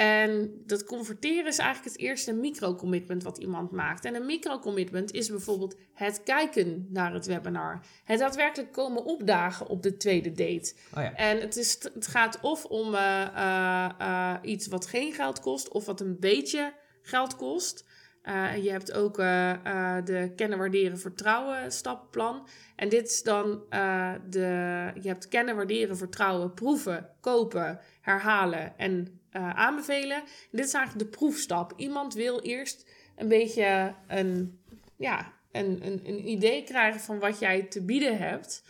En 0.00 0.62
dat 0.66 0.84
converteren 0.84 1.46
is 1.46 1.58
eigenlijk 1.58 1.92
het 1.92 2.04
eerste 2.04 2.32
micro-commitment 2.32 3.22
wat 3.22 3.38
iemand 3.38 3.70
maakt. 3.70 4.04
En 4.04 4.14
een 4.14 4.26
micro-commitment 4.26 5.12
is 5.12 5.30
bijvoorbeeld 5.30 5.76
het 5.94 6.22
kijken 6.22 6.86
naar 6.90 7.12
het 7.12 7.26
webinar. 7.26 7.80
Het 8.04 8.18
daadwerkelijk 8.18 8.72
komen 8.72 9.04
opdagen 9.04 9.66
op 9.66 9.82
de 9.82 9.96
tweede 9.96 10.32
date. 10.32 10.74
Oh 10.96 11.02
ja. 11.02 11.14
En 11.14 11.40
het, 11.40 11.56
is, 11.56 11.78
het 11.94 12.06
gaat 12.06 12.40
of 12.40 12.64
om 12.64 12.94
uh, 12.94 13.26
uh, 13.36 13.88
uh, 14.00 14.34
iets 14.42 14.66
wat 14.66 14.86
geen 14.86 15.12
geld 15.12 15.40
kost... 15.40 15.68
of 15.68 15.86
wat 15.86 16.00
een 16.00 16.16
beetje 16.20 16.72
geld 17.02 17.36
kost. 17.36 17.84
Uh, 18.24 18.64
je 18.64 18.70
hebt 18.70 18.92
ook 18.92 19.18
uh, 19.18 19.52
uh, 19.66 19.96
de 20.04 20.32
kennen, 20.36 20.58
waarderen, 20.58 20.98
vertrouwen 20.98 21.72
stappenplan. 21.72 22.48
En 22.76 22.88
dit 22.88 23.08
is 23.08 23.22
dan 23.22 23.62
de... 24.30 24.90
Je 25.00 25.08
hebt 25.08 25.28
kennen, 25.28 25.56
waarderen, 25.56 25.96
vertrouwen, 25.96 26.54
proeven, 26.54 27.08
kopen, 27.20 27.80
herhalen 28.00 28.78
en 28.78 29.19
aanbevelen. 29.32 30.16
En 30.16 30.24
dit 30.50 30.66
is 30.66 30.72
eigenlijk 30.74 31.10
de 31.10 31.18
proefstap. 31.18 31.72
Iemand 31.76 32.14
wil 32.14 32.40
eerst 32.40 32.90
een 33.16 33.28
beetje 33.28 33.94
een, 34.08 34.60
ja, 34.96 35.32
een, 35.52 35.86
een, 35.86 36.00
een 36.04 36.28
idee 36.28 36.64
krijgen 36.64 37.00
van 37.00 37.18
wat 37.18 37.38
jij 37.38 37.62
te 37.62 37.84
bieden 37.84 38.18
hebt... 38.18 38.62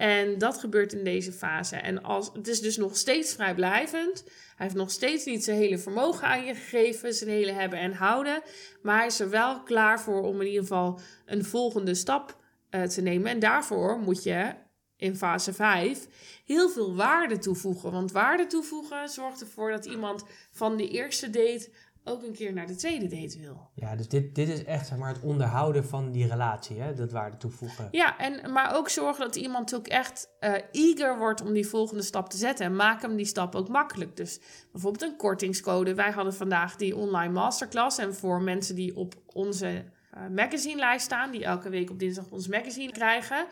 En 0.00 0.38
dat 0.38 0.58
gebeurt 0.58 0.92
in 0.92 1.04
deze 1.04 1.32
fase. 1.32 1.76
En 1.76 2.02
als, 2.02 2.30
het 2.32 2.48
is 2.48 2.60
dus 2.60 2.76
nog 2.76 2.96
steeds 2.96 3.34
vrijblijvend. 3.34 4.22
Hij 4.24 4.66
heeft 4.66 4.74
nog 4.74 4.90
steeds 4.90 5.24
niet 5.24 5.44
zijn 5.44 5.56
hele 5.56 5.78
vermogen 5.78 6.26
aan 6.26 6.44
je 6.44 6.54
gegeven, 6.54 7.14
zijn 7.14 7.30
hele 7.30 7.52
hebben 7.52 7.78
en 7.78 7.92
houden. 7.92 8.42
Maar 8.82 8.96
hij 8.96 9.06
is 9.06 9.20
er 9.20 9.30
wel 9.30 9.62
klaar 9.62 10.00
voor 10.00 10.22
om 10.22 10.40
in 10.40 10.46
ieder 10.46 10.62
geval 10.62 11.00
een 11.26 11.44
volgende 11.44 11.94
stap 11.94 12.36
uh, 12.70 12.82
te 12.82 13.02
nemen. 13.02 13.30
En 13.30 13.38
daarvoor 13.38 13.98
moet 13.98 14.22
je 14.22 14.54
in 15.00 15.16
fase 15.16 15.52
5 15.52 16.06
heel 16.44 16.68
veel 16.68 16.94
waarde 16.94 17.38
toevoegen. 17.38 17.92
Want 17.92 18.12
waarde 18.12 18.46
toevoegen 18.46 19.08
zorgt 19.08 19.40
ervoor 19.40 19.70
dat 19.70 19.84
iemand 19.84 20.24
van 20.50 20.76
de 20.76 20.88
eerste 20.88 21.30
date 21.30 21.68
ook 22.04 22.22
een 22.22 22.32
keer 22.32 22.52
naar 22.52 22.66
de 22.66 22.74
tweede 22.74 23.06
date 23.06 23.38
wil. 23.38 23.70
Ja, 23.74 23.96
dus 23.96 24.08
dit, 24.08 24.34
dit 24.34 24.48
is 24.48 24.64
echt 24.64 24.86
zeg 24.86 24.98
maar, 24.98 25.12
het 25.14 25.22
onderhouden 25.22 25.84
van 25.84 26.10
die 26.10 26.26
relatie, 26.26 26.80
hè? 26.80 26.94
dat 26.94 27.12
waarde 27.12 27.36
toevoegen. 27.36 27.88
Ja, 27.90 28.18
en, 28.18 28.52
maar 28.52 28.76
ook 28.76 28.88
zorgen 28.88 29.24
dat 29.24 29.36
iemand 29.36 29.74
ook 29.74 29.86
echt 29.86 30.28
uh, 30.40 30.54
eager 30.72 31.18
wordt 31.18 31.42
om 31.42 31.52
die 31.52 31.66
volgende 31.66 32.02
stap 32.02 32.28
te 32.28 32.36
zetten. 32.36 32.66
En 32.66 32.76
maak 32.76 33.02
hem 33.02 33.16
die 33.16 33.26
stap 33.26 33.54
ook 33.54 33.68
makkelijk. 33.68 34.16
Dus 34.16 34.40
bijvoorbeeld 34.72 35.02
een 35.02 35.16
kortingscode. 35.16 35.94
Wij 35.94 36.10
hadden 36.10 36.34
vandaag 36.34 36.76
die 36.76 36.96
online 36.96 37.32
masterclass. 37.32 37.98
En 37.98 38.14
voor 38.14 38.42
mensen 38.42 38.74
die 38.74 38.96
op 38.96 39.14
onze 39.26 39.84
uh, 40.14 40.26
magazinelijst 40.34 41.04
staan, 41.04 41.30
die 41.30 41.44
elke 41.44 41.68
week 41.68 41.90
op 41.90 41.98
dinsdag 41.98 42.30
ons 42.30 42.48
magazine 42.48 42.92
krijgen, 42.92 43.46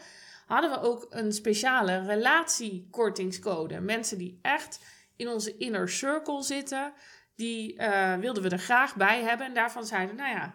hadden 0.48 0.70
we 0.70 0.80
ook 0.80 1.06
een 1.10 1.32
speciale 1.32 1.98
relatiekortingscode. 2.06 3.80
Mensen 3.80 4.18
die 4.18 4.38
echt 4.42 4.84
in 5.16 5.28
onze 5.28 5.56
inner 5.56 5.88
circle 5.88 6.42
zitten 6.42 6.92
die 7.34 7.74
uh, 7.80 8.14
wilden 8.14 8.42
we 8.42 8.48
er 8.48 8.58
graag 8.58 8.96
bij 8.96 9.22
hebben. 9.22 9.46
En 9.46 9.54
daarvan 9.54 9.86
zeiden 9.86 10.16
we, 10.16 10.22
nou 10.22 10.34
ja, 10.34 10.54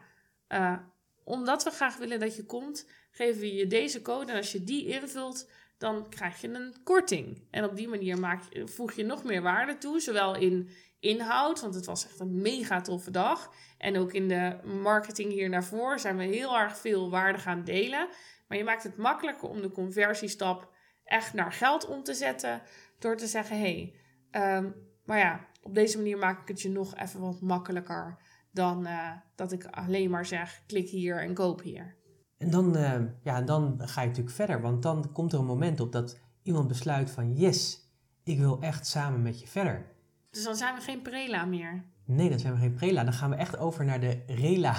uh, 0.49 0.77
omdat 1.23 1.63
we 1.63 1.69
graag 1.69 1.97
willen 1.97 2.19
dat 2.19 2.35
je 2.35 2.45
komt, 2.45 2.89
geven 3.11 3.41
we 3.41 3.53
je 3.53 3.67
deze 3.67 4.01
code. 4.01 4.31
En 4.31 4.37
als 4.37 4.51
je 4.51 4.63
die 4.63 4.85
invult, 4.87 5.49
dan 5.77 6.09
krijg 6.09 6.41
je 6.41 6.47
een 6.47 6.75
korting. 6.83 7.47
En 7.51 7.63
op 7.63 7.75
die 7.75 7.87
manier 7.87 8.19
maak 8.19 8.41
je, 8.49 8.67
voeg 8.67 8.93
je 8.93 9.03
nog 9.03 9.23
meer 9.23 9.41
waarde 9.41 9.77
toe, 9.77 9.99
zowel 9.99 10.35
in 10.35 10.69
inhoud, 10.99 11.61
want 11.61 11.75
het 11.75 11.85
was 11.85 12.05
echt 12.05 12.19
een 12.19 12.41
mega 12.41 12.81
toffe 12.81 13.11
dag. 13.11 13.53
En 13.77 13.97
ook 13.97 14.13
in 14.13 14.27
de 14.27 14.57
marketing 14.63 15.31
hier 15.31 15.49
naar 15.49 15.63
voren 15.63 15.99
zijn 15.99 16.17
we 16.17 16.23
heel 16.23 16.57
erg 16.57 16.77
veel 16.77 17.09
waarde 17.09 17.39
gaan 17.39 17.63
delen. 17.63 18.07
Maar 18.53 18.61
je 18.61 18.67
maakt 18.67 18.83
het 18.83 18.97
makkelijker 18.97 19.49
om 19.49 19.61
de 19.61 19.71
conversiestap 19.71 20.73
echt 21.03 21.33
naar 21.33 21.51
geld 21.51 21.87
om 21.87 22.03
te 22.03 22.13
zetten, 22.13 22.61
door 22.99 23.17
te 23.17 23.27
zeggen, 23.27 23.59
hé, 23.59 23.93
hey, 24.31 24.57
um, 24.57 24.75
maar 25.05 25.17
ja, 25.17 25.47
op 25.61 25.75
deze 25.75 25.97
manier 25.97 26.17
maak 26.17 26.41
ik 26.41 26.47
het 26.47 26.61
je 26.61 26.69
nog 26.69 26.95
even 26.95 27.19
wat 27.19 27.41
makkelijker 27.41 28.17
dan 28.51 28.87
uh, 28.87 29.11
dat 29.35 29.51
ik 29.51 29.65
alleen 29.65 30.09
maar 30.09 30.25
zeg: 30.25 30.63
klik 30.67 30.89
hier 30.89 31.21
en 31.21 31.33
koop 31.33 31.61
hier. 31.61 31.95
En 32.37 32.49
dan, 32.49 32.77
uh, 32.77 33.01
ja, 33.23 33.41
dan 33.41 33.79
ga 33.79 34.01
je 34.01 34.07
natuurlijk 34.07 34.35
verder, 34.35 34.61
want 34.61 34.83
dan 34.83 35.11
komt 35.11 35.33
er 35.33 35.39
een 35.39 35.45
moment 35.45 35.79
op 35.79 35.91
dat 35.91 36.19
iemand 36.43 36.67
besluit 36.67 37.09
van 37.09 37.33
yes, 37.33 37.89
ik 38.23 38.39
wil 38.39 38.61
echt 38.61 38.87
samen 38.87 39.21
met 39.21 39.39
je 39.39 39.47
verder. 39.47 39.85
Dus 40.31 40.43
dan 40.43 40.55
zijn 40.55 40.75
we 40.75 40.81
geen 40.81 41.01
prela 41.01 41.45
meer. 41.45 41.83
Nee, 42.05 42.29
dan 42.29 42.39
zijn 42.39 42.53
we 42.53 42.59
geen 42.59 42.73
prela. 42.73 43.03
Dan 43.03 43.13
gaan 43.13 43.29
we 43.29 43.35
echt 43.35 43.57
over 43.57 43.85
naar 43.85 43.99
de 43.99 44.23
rela. 44.27 44.75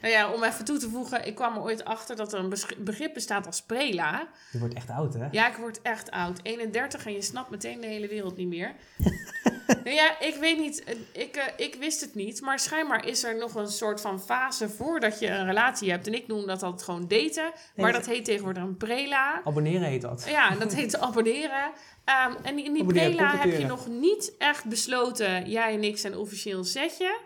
Nou 0.00 0.12
ja, 0.12 0.32
om 0.32 0.42
even 0.42 0.64
toe 0.64 0.78
te 0.78 0.88
voegen, 0.88 1.26
ik 1.26 1.34
kwam 1.34 1.54
er 1.54 1.62
ooit 1.62 1.84
achter 1.84 2.16
dat 2.16 2.32
er 2.32 2.38
een 2.38 2.54
begrip 2.78 3.14
bestaat 3.14 3.46
als 3.46 3.62
prela. 3.62 4.28
Je 4.52 4.58
wordt 4.58 4.74
echt 4.74 4.90
oud, 4.90 5.14
hè? 5.14 5.28
Ja, 5.30 5.48
ik 5.48 5.56
word 5.56 5.82
echt 5.82 6.10
oud. 6.10 6.40
31 6.42 7.06
en 7.06 7.12
je 7.12 7.22
snapt 7.22 7.50
meteen 7.50 7.80
de 7.80 7.86
hele 7.86 8.08
wereld 8.08 8.36
niet 8.36 8.48
meer. 8.48 8.74
nou 9.84 9.90
ja, 9.90 10.20
ik 10.20 10.34
weet 10.34 10.58
niet, 10.58 10.84
ik, 11.12 11.36
uh, 11.36 11.42
ik 11.66 11.74
wist 11.74 12.00
het 12.00 12.14
niet, 12.14 12.40
maar 12.40 12.58
schijnbaar 12.58 13.06
is 13.06 13.24
er 13.24 13.36
nog 13.36 13.54
een 13.54 13.68
soort 13.68 14.00
van 14.00 14.20
fase 14.20 14.68
voordat 14.68 15.18
je 15.18 15.28
een 15.28 15.46
relatie 15.46 15.90
hebt. 15.90 16.06
En 16.06 16.14
ik 16.14 16.26
noem 16.26 16.46
dat 16.46 16.62
altijd 16.62 16.82
gewoon 16.82 17.08
daten, 17.08 17.52
maar 17.76 17.92
dat 17.92 18.06
heet 18.06 18.24
tegenwoordig 18.24 18.62
een 18.62 18.76
prela. 18.76 19.40
Abonneren 19.44 19.88
heet 19.88 20.02
dat. 20.02 20.24
Ja, 20.28 20.50
dat 20.50 20.74
heet 20.74 20.98
abonneren. 21.06 21.72
Um, 22.28 22.36
en 22.42 22.64
in 22.64 22.72
die 22.72 22.84
prela 22.84 23.36
heb 23.36 23.58
je 23.58 23.66
nog 23.66 23.86
niet 23.86 24.32
echt 24.38 24.64
besloten, 24.64 25.50
jij 25.50 25.74
en 25.74 25.84
ik 25.84 25.98
zijn 25.98 26.16
officieel 26.16 26.64
setje. 26.64 27.18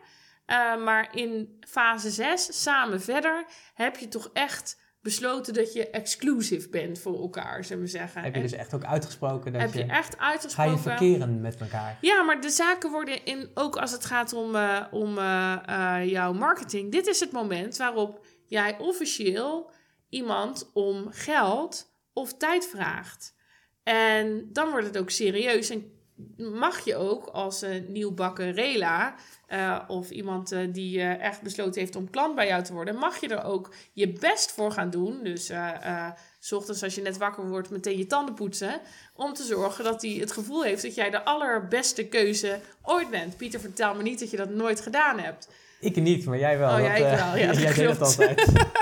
Uh, 0.50 0.84
maar 0.84 1.16
in 1.16 1.58
fase 1.60 2.10
6, 2.10 2.62
samen 2.62 3.00
verder, 3.00 3.44
heb 3.74 3.96
je 3.96 4.08
toch 4.08 4.30
echt 4.32 4.78
besloten 5.02 5.54
dat 5.54 5.72
je 5.72 5.90
exclusive 5.90 6.68
bent 6.68 6.98
voor 6.98 7.20
elkaar, 7.20 7.64
zullen 7.64 7.82
we 7.82 7.88
zeggen. 7.88 8.22
Heb 8.22 8.34
je 8.34 8.40
dus 8.40 8.52
echt 8.52 8.74
ook 8.74 8.84
uitgesproken 8.84 9.52
dat 9.52 9.62
heb 9.62 9.72
je, 9.72 9.84
echt 9.84 10.18
uitgesproken. 10.18 10.78
Ga 10.78 10.90
je 10.90 10.96
verkeren 10.96 11.40
met 11.40 11.60
elkaar. 11.60 11.98
Ja, 12.00 12.22
maar 12.22 12.40
de 12.40 12.50
zaken 12.50 12.90
worden 12.90 13.24
in, 13.24 13.50
ook 13.54 13.76
als 13.76 13.92
het 13.92 14.04
gaat 14.04 14.32
om, 14.32 14.54
uh, 14.54 14.84
om 14.90 15.18
uh, 15.18 15.56
uh, 15.68 16.10
jouw 16.10 16.32
marketing. 16.32 16.92
Dit 16.92 17.06
is 17.06 17.20
het 17.20 17.32
moment 17.32 17.76
waarop 17.76 18.26
jij 18.46 18.78
officieel 18.78 19.70
iemand 20.08 20.70
om 20.72 21.06
geld 21.10 21.94
of 22.12 22.36
tijd 22.36 22.66
vraagt. 22.66 23.34
En 23.82 24.48
dan 24.52 24.70
wordt 24.70 24.86
het 24.86 24.98
ook 24.98 25.10
serieus 25.10 25.70
en 25.70 25.99
mag 26.36 26.84
je 26.84 26.96
ook 26.96 27.26
als 27.26 27.62
een 27.62 27.86
nieuwbakken 27.88 28.52
rela 28.52 29.14
eh, 29.46 29.78
of 29.88 30.10
iemand 30.10 30.52
eh, 30.52 30.60
die 30.72 31.00
eh, 31.00 31.24
echt 31.24 31.42
besloten 31.42 31.80
heeft 31.80 31.96
om 31.96 32.10
klant 32.10 32.34
bij 32.34 32.46
jou 32.46 32.62
te 32.62 32.72
worden, 32.72 32.96
mag 32.96 33.20
je 33.20 33.28
er 33.28 33.44
ook 33.44 33.74
je 33.92 34.12
best 34.12 34.52
voor 34.52 34.72
gaan 34.72 34.90
doen. 34.90 35.22
Dus 35.22 35.48
eh 35.48 35.70
eh, 35.90 36.10
s 36.38 36.52
ochtends 36.52 36.82
als 36.82 36.94
je 36.94 37.02
net 37.02 37.16
wakker 37.18 37.48
wordt, 37.48 37.70
meteen 37.70 37.98
je 37.98 38.06
tanden 38.06 38.34
poetsen. 38.34 38.80
Om 39.14 39.32
te 39.32 39.42
zorgen 39.42 39.84
dat 39.84 40.02
hij 40.02 40.10
het 40.10 40.32
gevoel 40.32 40.62
heeft 40.62 40.82
dat 40.82 40.94
jij 40.94 41.10
de 41.10 41.24
allerbeste 41.24 42.06
keuze 42.06 42.60
ooit 42.82 43.10
bent. 43.10 43.36
Pieter, 43.36 43.60
vertel 43.60 43.94
me 43.94 44.02
niet 44.02 44.18
dat 44.18 44.30
je 44.30 44.36
dat 44.36 44.50
nooit 44.50 44.80
gedaan 44.80 45.18
hebt. 45.18 45.48
Ik 45.80 45.96
niet, 45.96 46.24
maar 46.24 46.38
jij 46.38 46.58
wel. 46.58 46.74
Oh, 46.74 46.80
ja, 46.80 46.94
eh, 46.94 47.00
wel. 47.00 47.36
Ja, 47.36 47.46
dat 47.52 47.60
jij 47.60 47.74
deed 47.74 47.88
het 47.88 48.00
altijd. 48.00 48.46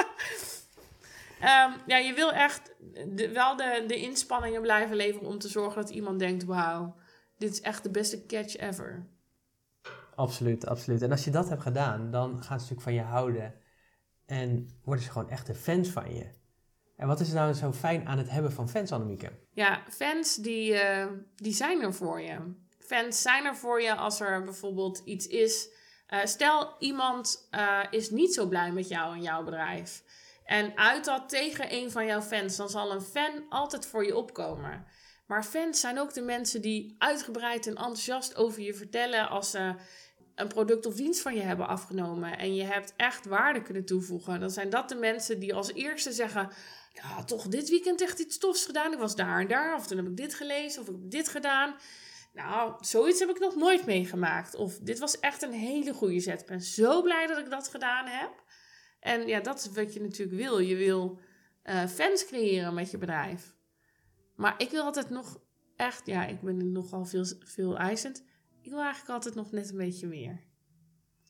Ehm, 1.40 1.70
ja, 1.86 1.96
je 1.96 2.12
wil 2.14 2.32
echt 2.32 2.74
de, 3.06 3.28
wel 3.32 3.56
de, 3.56 3.84
de 3.86 3.96
inspanningen 3.96 4.62
blijven 4.62 4.96
leveren 4.96 5.28
om 5.28 5.38
te 5.38 5.48
zorgen 5.48 5.82
dat 5.82 5.90
iemand 5.90 6.18
denkt: 6.18 6.44
wauw, 6.44 6.94
dit 7.38 7.52
is 7.52 7.60
echt 7.60 7.82
de 7.82 7.90
beste 7.90 8.26
catch 8.26 8.56
ever. 8.56 9.06
absoluut, 10.14 10.66
absoluut. 10.66 11.02
En 11.02 11.10
als 11.10 11.24
je 11.24 11.30
dat 11.30 11.48
hebt 11.48 11.62
gedaan, 11.62 12.10
dan 12.10 12.30
gaan 12.30 12.42
ze 12.42 12.52
natuurlijk 12.52 12.80
van 12.80 12.94
je 12.94 13.00
houden. 13.00 13.54
En 14.26 14.68
worden 14.84 15.04
ze 15.04 15.10
gewoon 15.10 15.30
echte 15.30 15.54
fans 15.54 15.88
van 15.88 16.14
je. 16.14 16.36
En 16.96 17.06
wat 17.06 17.20
is 17.20 17.28
er 17.28 17.34
nou 17.34 17.52
zo 17.52 17.72
fijn 17.72 18.06
aan 18.06 18.18
het 18.18 18.30
hebben 18.30 18.52
van 18.52 18.68
fans, 18.68 18.92
Annemieke? 18.92 19.30
Ja, 19.52 19.82
fans 19.88 20.36
die, 20.36 20.74
eh, 20.74 21.06
die 21.34 21.52
zijn 21.52 21.82
er 21.82 21.94
voor 21.94 22.20
je. 22.20 22.38
Fans 22.78 23.22
zijn 23.22 23.44
er 23.44 23.56
voor 23.56 23.82
je 23.82 23.94
als 23.94 24.20
er 24.20 24.42
bijvoorbeeld 24.42 25.02
iets 25.04 25.26
is. 25.26 25.68
Eh, 26.06 26.24
stel, 26.24 26.74
iemand 26.78 27.48
eh, 27.50 27.80
is 27.90 28.10
niet 28.10 28.34
zo 28.34 28.46
blij 28.46 28.72
met 28.72 28.88
jou 28.88 29.14
en 29.14 29.22
jouw 29.22 29.44
bedrijf. 29.44 30.02
En 30.44 30.76
uit 30.76 31.04
dat 31.04 31.28
tegen 31.28 31.74
een 31.74 31.90
van 31.90 32.06
jouw 32.06 32.20
fans, 32.20 32.56
dan 32.56 32.68
zal 32.68 32.92
een 32.92 33.00
fan 33.00 33.44
altijd 33.48 33.86
voor 33.86 34.04
je 34.04 34.16
opkomen. 34.16 34.86
Maar 35.28 35.44
fans 35.44 35.80
zijn 35.80 35.98
ook 35.98 36.14
de 36.14 36.20
mensen 36.20 36.62
die 36.62 36.94
uitgebreid 36.98 37.66
en 37.66 37.74
enthousiast 37.74 38.36
over 38.36 38.62
je 38.62 38.74
vertellen 38.74 39.28
als 39.28 39.50
ze 39.50 39.74
een 40.34 40.48
product 40.48 40.86
of 40.86 40.94
dienst 40.94 41.20
van 41.20 41.34
je 41.34 41.40
hebben 41.40 41.68
afgenomen. 41.68 42.38
En 42.38 42.54
je 42.54 42.62
hebt 42.62 42.94
echt 42.96 43.26
waarde 43.26 43.62
kunnen 43.62 43.84
toevoegen. 43.84 44.40
Dan 44.40 44.50
zijn 44.50 44.70
dat 44.70 44.88
de 44.88 44.94
mensen 44.94 45.40
die 45.40 45.54
als 45.54 45.72
eerste 45.72 46.12
zeggen: 46.12 46.50
Ja, 46.92 47.24
toch 47.24 47.48
dit 47.48 47.68
weekend 47.68 48.00
echt 48.00 48.18
iets 48.18 48.38
tofs 48.38 48.66
gedaan. 48.66 48.92
Ik 48.92 48.98
was 48.98 49.16
daar 49.16 49.40
en 49.40 49.48
daar. 49.48 49.74
Of 49.74 49.86
toen 49.86 49.96
heb 49.96 50.06
ik 50.06 50.16
dit 50.16 50.34
gelezen. 50.34 50.82
Of 50.82 50.88
ik 50.88 50.94
heb 51.00 51.10
dit 51.10 51.28
gedaan. 51.28 51.74
Nou, 52.32 52.74
zoiets 52.80 53.20
heb 53.20 53.28
ik 53.28 53.38
nog 53.38 53.56
nooit 53.56 53.86
meegemaakt. 53.86 54.54
Of 54.54 54.78
dit 54.78 54.98
was 54.98 55.20
echt 55.20 55.42
een 55.42 55.52
hele 55.52 55.92
goede 55.92 56.20
zet. 56.20 56.40
Ik 56.40 56.46
ben 56.46 56.60
zo 56.60 57.02
blij 57.02 57.26
dat 57.26 57.38
ik 57.38 57.50
dat 57.50 57.68
gedaan 57.68 58.06
heb. 58.06 58.42
En 59.00 59.26
ja, 59.26 59.40
dat 59.40 59.58
is 59.58 59.70
wat 59.72 59.94
je 59.94 60.00
natuurlijk 60.00 60.38
wil. 60.38 60.58
Je 60.58 60.76
wil 60.76 61.18
eh, 61.62 61.86
fans 61.86 62.26
creëren 62.26 62.74
met 62.74 62.90
je 62.90 62.98
bedrijf. 62.98 63.56
Maar 64.38 64.54
ik 64.58 64.70
wil 64.70 64.82
altijd 64.84 65.10
nog 65.10 65.40
echt, 65.76 66.06
ja, 66.06 66.26
ik 66.26 66.40
ben 66.40 66.72
nogal 66.72 67.04
veel, 67.04 67.24
veel 67.38 67.76
eisend. 67.78 68.24
Ik 68.60 68.70
wil 68.70 68.80
eigenlijk 68.80 69.10
altijd 69.10 69.34
nog 69.34 69.50
net 69.50 69.70
een 69.70 69.76
beetje 69.76 70.06
meer. 70.06 70.40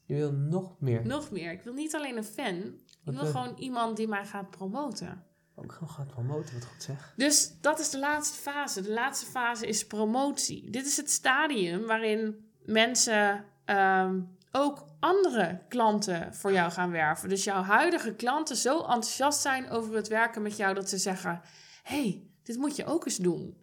Je 0.05 0.15
wil 0.15 0.33
nog 0.33 0.81
meer. 0.81 1.07
Nog 1.07 1.31
meer. 1.31 1.53
Ik 1.53 1.63
wil 1.63 1.73
niet 1.73 1.95
alleen 1.95 2.17
een 2.17 2.25
fan. 2.25 2.55
Ik 2.57 2.75
Wat 3.05 3.15
wil 3.15 3.23
wil- 3.23 3.33
gewoon 3.33 3.57
iemand 3.59 3.97
die 3.97 4.09
mij 4.09 4.27
gaat 4.27 4.51
promoten. 4.51 5.25
Ook 5.55 5.81
nog 5.81 5.95
gaan 5.95 6.07
promoten, 6.07 6.55
wat 6.55 6.65
goed 6.65 6.83
zeg. 6.83 7.13
Dus 7.17 7.61
dat 7.61 7.79
is 7.79 7.91
de 7.91 7.99
laatste 7.99 8.39
fase. 8.39 8.83
De 8.83 8.93
laatste 8.93 9.27
fase 9.27 9.67
is 9.67 9.87
promotie. 9.87 10.71
Dit 10.71 10.87
is 10.87 10.97
het 10.97 11.11
stadium 11.11 11.87
waarin 11.87 12.51
mensen 12.65 13.45
ehm, 13.65 14.21
ook 14.53 14.85
andere 15.01 15.65
klanten 15.69 16.35
voor 16.35 16.53
jou 16.53 16.71
gaan 16.71 16.91
werven. 16.91 17.29
Dus 17.29 17.45
jouw 17.45 17.63
huidige 17.63 18.15
klanten 18.15 18.57
zo 18.57 18.79
enthousiast 18.79 19.41
zijn 19.41 19.71
over 19.71 19.95
het 19.95 20.09
werken 20.09 20.43
met 20.43 20.57
jou 20.57 20.75
dat 20.75 20.89
ze 20.89 20.99
zeggen: 20.99 21.41
hey, 21.83 22.28
dit 22.49 22.57
moet 22.57 22.77
je 22.77 22.85
ook 22.85 23.05
eens 23.05 23.17
doen. 23.17 23.57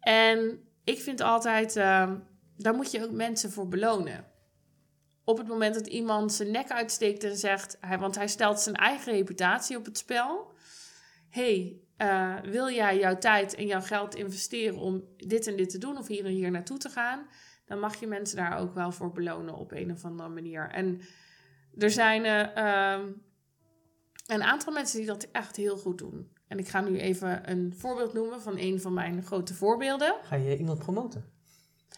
En 0.00 0.60
ik 0.84 1.00
vind 1.00 1.20
altijd, 1.20 1.76
ehm, 1.76 2.18
daar 2.56 2.74
moet 2.74 2.90
je 2.90 3.04
ook 3.04 3.10
mensen 3.10 3.50
voor 3.50 3.68
belonen. 3.68 4.24
Op 5.24 5.38
het 5.38 5.48
moment 5.48 5.74
dat 5.74 5.86
iemand 5.86 6.32
zijn 6.32 6.50
nek 6.50 6.70
uitsteekt 6.70 7.24
en 7.24 7.36
zegt, 7.36 7.78
want 7.98 8.14
hij 8.14 8.28
stelt 8.28 8.60
zijn 8.60 8.74
eigen 8.74 9.12
reputatie 9.12 9.76
op 9.76 9.84
het 9.84 9.98
spel. 9.98 10.52
hey, 11.28 11.80
eh, 11.96 12.36
wil 12.42 12.70
jij 12.70 12.98
jouw 12.98 13.18
tijd 13.18 13.54
en 13.54 13.66
jouw 13.66 13.80
geld 13.80 14.14
investeren 14.14 14.78
om 14.78 15.04
dit 15.16 15.46
en 15.46 15.56
dit 15.56 15.70
te 15.70 15.78
doen 15.78 15.98
of 15.98 16.06
hier 16.06 16.24
en 16.24 16.30
hier 16.30 16.50
naartoe 16.50 16.78
te 16.78 16.88
gaan? 16.88 17.26
Dan 17.64 17.78
mag 17.78 18.00
je 18.00 18.06
mensen 18.06 18.36
daar 18.36 18.58
ook 18.58 18.74
wel 18.74 18.92
voor 18.92 19.12
belonen 19.12 19.54
op 19.54 19.72
een 19.72 19.92
of 19.92 20.04
andere 20.04 20.28
manier. 20.28 20.70
En 20.70 21.00
er 21.78 21.90
zijn 21.90 22.24
eh, 22.24 22.56
ehm, 22.56 23.12
een 24.26 24.42
aantal 24.42 24.72
mensen 24.72 24.98
die 24.98 25.06
dat 25.06 25.28
echt 25.32 25.56
heel 25.56 25.76
goed 25.76 25.98
doen. 25.98 26.32
En 26.50 26.58
ik 26.58 26.68
ga 26.68 26.80
nu 26.80 26.98
even 26.98 27.50
een 27.50 27.74
voorbeeld 27.78 28.12
noemen 28.12 28.42
van 28.42 28.58
een 28.58 28.80
van 28.80 28.94
mijn 28.94 29.22
grote 29.22 29.54
voorbeelden. 29.54 30.14
Ga 30.22 30.36
je 30.36 30.56
iemand 30.56 30.78
promoten? 30.78 31.24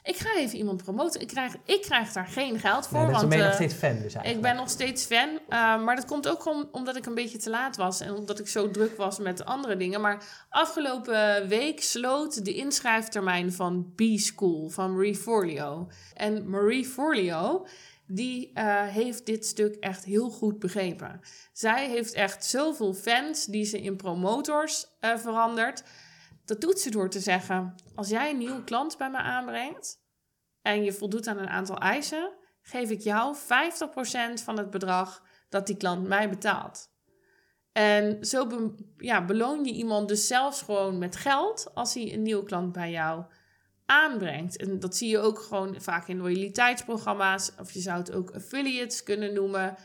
Ik 0.04 0.16
ga 0.16 0.36
even 0.38 0.58
iemand 0.58 0.82
promoten. 0.82 1.20
Ik 1.20 1.26
krijg, 1.26 1.54
ik 1.64 1.82
krijg 1.82 2.12
daar 2.12 2.26
geen 2.26 2.58
geld 2.58 2.86
voor. 2.88 2.98
Nee, 2.98 3.06
dat 3.06 3.14
is- 3.14 3.20
dan 3.20 3.28
want, 3.28 3.28
ben 3.28 3.38
je 3.38 3.42
nog 3.44 3.52
eh, 3.52 3.58
steeds 3.60 3.74
fan 3.74 3.92
dus 3.92 4.14
eigenlijk. 4.14 4.34
ik 4.36 4.40
ben 4.42 4.56
nog 4.56 4.70
steeds 4.70 5.04
fan. 5.04 5.28
eh, 5.48 5.82
maar 5.84 5.96
dat 5.96 6.04
komt 6.04 6.28
ook 6.28 6.46
om, 6.46 6.68
omdat 6.72 6.96
ik 6.96 7.06
een 7.06 7.14
beetje 7.14 7.38
te 7.38 7.50
laat 7.50 7.76
was. 7.76 8.00
En 8.00 8.14
omdat 8.14 8.38
ik 8.38 8.48
zo 8.48 8.70
druk 8.70 8.96
was 8.96 9.18
met 9.18 9.44
andere 9.44 9.76
dingen. 9.76 10.00
Maar 10.00 10.46
afgelopen 10.48 11.48
week 11.48 11.82
sloot 11.82 12.44
de 12.44 12.54
inschrijftermijn 12.54 13.52
van 13.52 13.92
B-School 13.94 14.68
van 14.68 14.94
Marie 14.94 15.16
Forleo. 15.16 15.88
En 16.14 16.50
Marie 16.50 16.84
Forleo, 16.84 17.66
die 18.06 18.52
eh, 18.52 18.86
heeft 18.86 19.26
dit 19.26 19.46
stuk 19.46 19.74
echt 19.74 20.04
heel 20.04 20.30
goed 20.30 20.58
begrepen. 20.58 21.20
Zij 21.52 21.88
heeft 21.88 22.12
echt 22.12 22.44
zoveel 22.44 22.94
fans 22.94 23.44
die 23.44 23.64
ze 23.64 23.80
in 23.80 23.96
promotors 23.96 24.86
eh, 25.00 25.16
verandert. 25.16 25.84
Dat 26.44 26.60
doet 26.60 26.80
ze 26.80 26.90
door 26.90 27.10
te 27.10 27.20
zeggen: 27.20 27.74
als 27.94 28.08
jij 28.08 28.30
een 28.30 28.38
nieuwe 28.38 28.64
klant 28.64 28.98
bij 28.98 29.10
me 29.10 29.16
aanbrengt 29.16 30.00
en 30.62 30.84
je 30.84 30.92
voldoet 30.92 31.26
aan 31.26 31.38
een 31.38 31.48
aantal 31.48 31.78
eisen, 31.78 32.32
geef 32.60 32.90
ik 32.90 33.00
jou 33.00 33.36
50% 33.36 33.38
van 34.34 34.58
het 34.58 34.70
bedrag 34.70 35.22
dat 35.48 35.66
die 35.66 35.76
klant 35.76 36.08
mij 36.08 36.28
betaalt. 36.28 36.90
En 37.72 38.24
zo 38.24 38.74
ja, 38.96 39.24
beloon 39.24 39.64
je 39.64 39.72
iemand 39.72 40.08
dus 40.08 40.26
zelfs 40.26 40.62
gewoon 40.62 40.98
met 40.98 41.16
geld 41.16 41.70
als 41.74 41.94
hij 41.94 42.12
een 42.12 42.22
nieuwe 42.22 42.44
klant 42.44 42.72
bij 42.72 42.90
jou 42.90 43.24
aanbrengt. 43.92 44.56
En 44.56 44.80
dat 44.80 44.96
zie 44.96 45.08
je 45.08 45.18
ook 45.18 45.38
gewoon 45.38 45.80
vaak 45.80 46.08
in 46.08 46.18
loyaliteitsprogramma's, 46.18 47.52
of 47.60 47.72
je 47.72 47.80
zou 47.80 47.98
het 47.98 48.12
ook 48.12 48.30
affiliates 48.30 49.02
kunnen 49.02 49.34
noemen. 49.34 49.76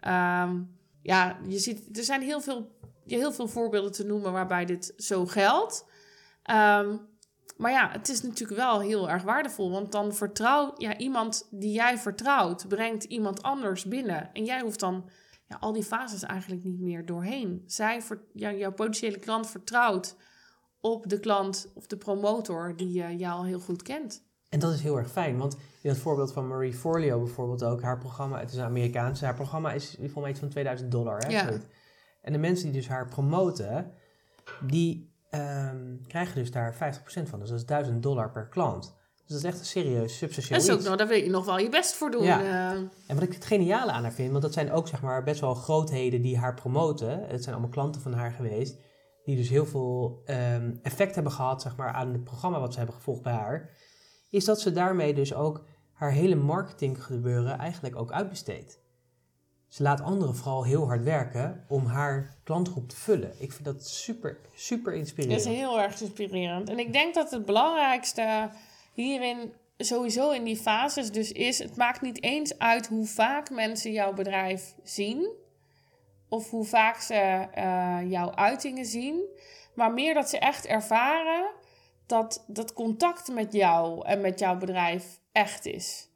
Ehm, 0.00 0.62
ja, 1.02 1.38
je 1.48 1.58
ziet, 1.58 1.98
er 1.98 2.04
zijn 2.04 2.22
heel 2.22 2.40
veel, 2.40 2.78
heel 3.06 3.32
veel 3.32 3.48
voorbeelden 3.48 3.92
te 3.92 4.06
noemen 4.06 4.32
waarbij 4.32 4.64
dit 4.64 4.92
zo 4.96 5.26
geldt. 5.26 5.86
Ehm, 6.42 6.96
maar 7.56 7.70
ja, 7.70 7.90
het 7.90 8.08
is 8.08 8.22
natuurlijk 8.22 8.60
wel 8.60 8.80
heel 8.80 9.10
erg 9.10 9.22
waardevol. 9.22 9.70
Want 9.70 9.92
dan 9.92 10.14
vertrouwt 10.14 10.80
ja, 10.80 10.96
iemand 10.96 11.48
die 11.50 11.72
jij 11.72 11.98
vertrouwt, 11.98 12.68
brengt 12.68 13.04
iemand 13.04 13.42
anders 13.42 13.84
binnen. 13.84 14.30
En 14.32 14.44
jij 14.44 14.60
hoeft 14.60 14.80
dan 14.80 15.10
ja, 15.48 15.56
al 15.60 15.72
die 15.72 15.84
fases 15.84 16.22
eigenlijk 16.22 16.64
niet 16.64 16.80
meer 16.80 17.06
doorheen. 17.06 17.62
Zij, 17.66 18.02
jouw 18.32 18.72
potentiële 18.72 19.18
klant 19.18 19.50
vertrouwt 19.50 20.16
op 20.92 21.08
de 21.08 21.20
klant 21.20 21.68
of 21.74 21.86
de 21.86 21.96
promotor 21.96 22.76
die 22.76 22.98
uh, 22.98 23.18
jou 23.18 23.38
al 23.38 23.44
heel 23.44 23.60
goed 23.60 23.82
kent. 23.82 24.22
En 24.48 24.58
dat 24.58 24.72
is 24.72 24.80
heel 24.80 24.96
erg 24.96 25.10
fijn, 25.10 25.38
want 25.38 25.56
in 25.82 25.90
het 25.90 25.98
voorbeeld 25.98 26.32
van 26.32 26.48
Marie 26.48 26.72
Forleo 26.74 27.18
bijvoorbeeld 27.18 27.64
ook, 27.64 27.82
haar 27.82 27.98
programma, 27.98 28.38
het 28.40 28.50
is 28.50 28.56
een 28.56 28.64
Amerikaanse, 28.64 29.24
haar 29.24 29.34
programma 29.34 29.72
is 29.72 29.94
volgens 29.96 30.14
mij 30.14 30.30
iets 30.30 30.38
van 30.38 30.48
2000 30.48 30.90
dollar. 30.90 31.18
Hè, 31.18 31.28
Ja. 31.28 31.50
En 32.22 32.32
de 32.32 32.38
mensen 32.38 32.64
die 32.64 32.80
dus 32.80 32.88
haar 32.88 33.08
promoten, 33.08 33.92
die 34.60 35.14
ehm, 35.30 35.96
krijgen 36.06 36.34
dus 36.34 36.50
daar 36.50 36.74
50% 36.74 37.28
van. 37.28 37.38
Dus 37.38 37.48
dat 37.48 37.58
is 37.58 37.66
1000 37.66 38.02
dollar 38.02 38.30
per 38.30 38.48
klant. 38.48 38.94
Dus 39.26 39.28
dat 39.28 39.38
is 39.38 39.44
echt 39.44 39.58
een 39.58 39.64
serieus 39.82 40.16
substantieel 40.16 40.58
Dat 40.58 40.68
is 40.68 40.74
ook 40.74 40.82
nog, 40.88 40.96
daar 40.96 41.08
wil 41.08 41.16
je 41.18 41.30
nog 41.30 41.44
wel 41.44 41.58
je 41.58 41.68
best 41.68 41.94
voor 41.94 42.10
doen. 42.10 42.22
Ja. 42.22 42.40
eh. 42.40 42.70
En 43.06 43.14
wat 43.14 43.22
ik 43.22 43.32
het 43.32 43.44
geniale 43.44 43.90
aan 43.92 44.02
haar 44.02 44.12
vind, 44.12 44.30
want 44.30 44.42
dat 44.42 44.52
zijn 44.52 44.72
ook 44.72 44.88
zeg 44.88 45.02
maar 45.02 45.22
best 45.22 45.40
wel 45.40 45.54
grootheden 45.54 46.22
die 46.22 46.38
haar 46.38 46.54
promoten. 46.54 47.26
Het 47.28 47.42
zijn 47.42 47.54
allemaal 47.54 47.72
klanten 47.72 48.00
van 48.00 48.12
haar 48.12 48.32
geweest, 48.32 48.76
die 49.26 49.36
dus 49.36 49.48
heel 49.48 49.66
veel 49.66 50.22
ehm, 50.24 50.74
effect 50.82 51.14
hebben 51.14 51.32
gehad 51.32 51.62
zeg 51.62 51.76
maar, 51.76 51.92
aan 51.92 52.12
het 52.12 52.24
programma 52.24 52.60
wat 52.60 52.72
ze 52.72 52.78
hebben 52.78 52.96
gevolgd 52.96 53.22
bij 53.22 53.32
haar. 53.32 53.70
Is 54.30 54.44
dat 54.44 54.60
ze 54.60 54.72
daarmee 54.72 55.14
dus 55.14 55.34
ook 55.34 55.64
haar 55.92 56.12
hele 56.12 56.34
marketinggebeuren 56.34 57.58
eigenlijk 57.58 57.96
ook 57.96 58.12
uitbesteedt. 58.12 58.80
Ze 59.68 59.82
laat 59.82 60.00
anderen 60.00 60.34
vooral 60.34 60.64
heel 60.64 60.86
hard 60.86 61.02
werken 61.02 61.64
om 61.68 61.86
haar 61.86 62.38
klantgroep 62.44 62.88
te 62.88 62.96
vullen. 62.96 63.32
Ik 63.38 63.52
vind 63.52 63.64
dat 63.64 63.86
super, 63.86 64.38
super 64.54 64.92
Dat 64.92 65.00
inspirerend. 65.00 65.40
is 65.40 65.46
heel 65.46 65.80
erg 65.80 66.00
inspirerend. 66.00 66.68
En 66.68 66.78
ik 66.78 66.92
denk 66.92 67.14
dat 67.14 67.30
het 67.30 67.44
belangrijkste 67.44 68.50
hierin, 68.92 69.52
sowieso 69.78 70.30
in 70.30 70.44
die 70.44 70.56
fases, 70.56 71.12
dus 71.12 71.32
is: 71.32 71.58
het 71.58 71.76
maakt 71.76 72.00
niet 72.00 72.22
eens 72.22 72.58
uit 72.58 72.86
hoe 72.86 73.06
vaak 73.06 73.50
mensen 73.50 73.92
jouw 73.92 74.12
bedrijf 74.12 74.74
zien. 74.82 75.44
Of 76.36 76.50
hoe 76.50 76.64
vaak 76.64 77.00
ze 77.00 77.14
eh, 77.14 77.98
jouw 78.08 78.34
uitingen 78.34 78.86
zien. 78.86 79.20
Maar 79.74 79.92
meer 79.92 80.14
dat 80.14 80.28
ze 80.28 80.38
echt 80.38 80.66
ervaren 80.66 81.46
dat 82.06 82.44
dat 82.46 82.72
contact 82.72 83.32
met 83.32 83.52
jou 83.52 84.06
en 84.06 84.20
met 84.20 84.38
jouw 84.38 84.56
bedrijf 84.56 85.20
echt 85.32 85.66
is. 85.66 86.08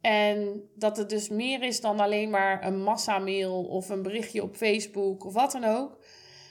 En 0.00 0.68
dat 0.74 0.96
het 0.96 1.08
dus 1.08 1.28
meer 1.28 1.62
is 1.62 1.80
dan 1.80 2.00
alleen 2.00 2.30
maar 2.30 2.66
een 2.66 2.82
massamail 2.82 3.64
of 3.64 3.88
een 3.88 4.02
berichtje 4.02 4.42
op 4.42 4.56
Facebook 4.56 5.24
of 5.24 5.32
wat 5.32 5.52
dan 5.52 5.64
ook. 5.64 5.98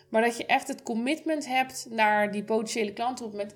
Maar 0.09 0.21
dat 0.21 0.37
je 0.37 0.45
echt 0.45 0.67
het 0.67 0.83
commitment 0.83 1.47
hebt 1.47 1.87
naar 1.89 2.31
die 2.31 2.43
potentiële 2.43 2.93
klanten. 2.93 3.35
Met, 3.35 3.55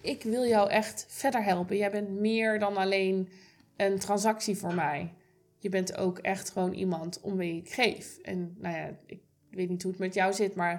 ik 0.00 0.22
wil 0.22 0.44
jou 0.44 0.70
echt 0.70 1.06
verder 1.08 1.44
helpen. 1.44 1.76
Jij 1.76 1.90
bent 1.90 2.08
meer 2.08 2.58
dan 2.58 2.76
alleen 2.76 3.28
een 3.76 3.98
transactie 3.98 4.56
voor 4.56 4.74
mij. 4.74 5.12
Je 5.58 5.68
bent 5.68 5.96
ook 5.96 6.18
echt 6.18 6.50
gewoon 6.50 6.72
iemand 6.72 7.20
om 7.20 7.36
wie 7.36 7.56
ik 7.56 7.72
geef. 7.72 8.18
En 8.18 8.56
nou 8.58 8.76
ja, 8.76 8.90
ik 9.06 9.20
weet 9.50 9.68
niet 9.68 9.82
hoe 9.82 9.90
het 9.90 10.00
met 10.00 10.14
jou 10.14 10.32
zit, 10.32 10.54
maar 10.54 10.74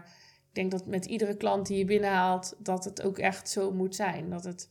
ik 0.50 0.56
denk 0.56 0.72
dat 0.72 0.86
met 0.86 1.06
iedere 1.06 1.38
klant 1.38 1.68
die 1.68 1.78
je 1.78 1.86
binnenhaalt, 1.86 2.56
dat 2.58 2.84
het 2.84 3.02
ook 3.02 3.18
echt 3.18 3.50
zo 3.50 3.72
moet 3.72 3.96
zijn. 3.96 4.30
Dat 4.30 4.44
het 4.44 4.70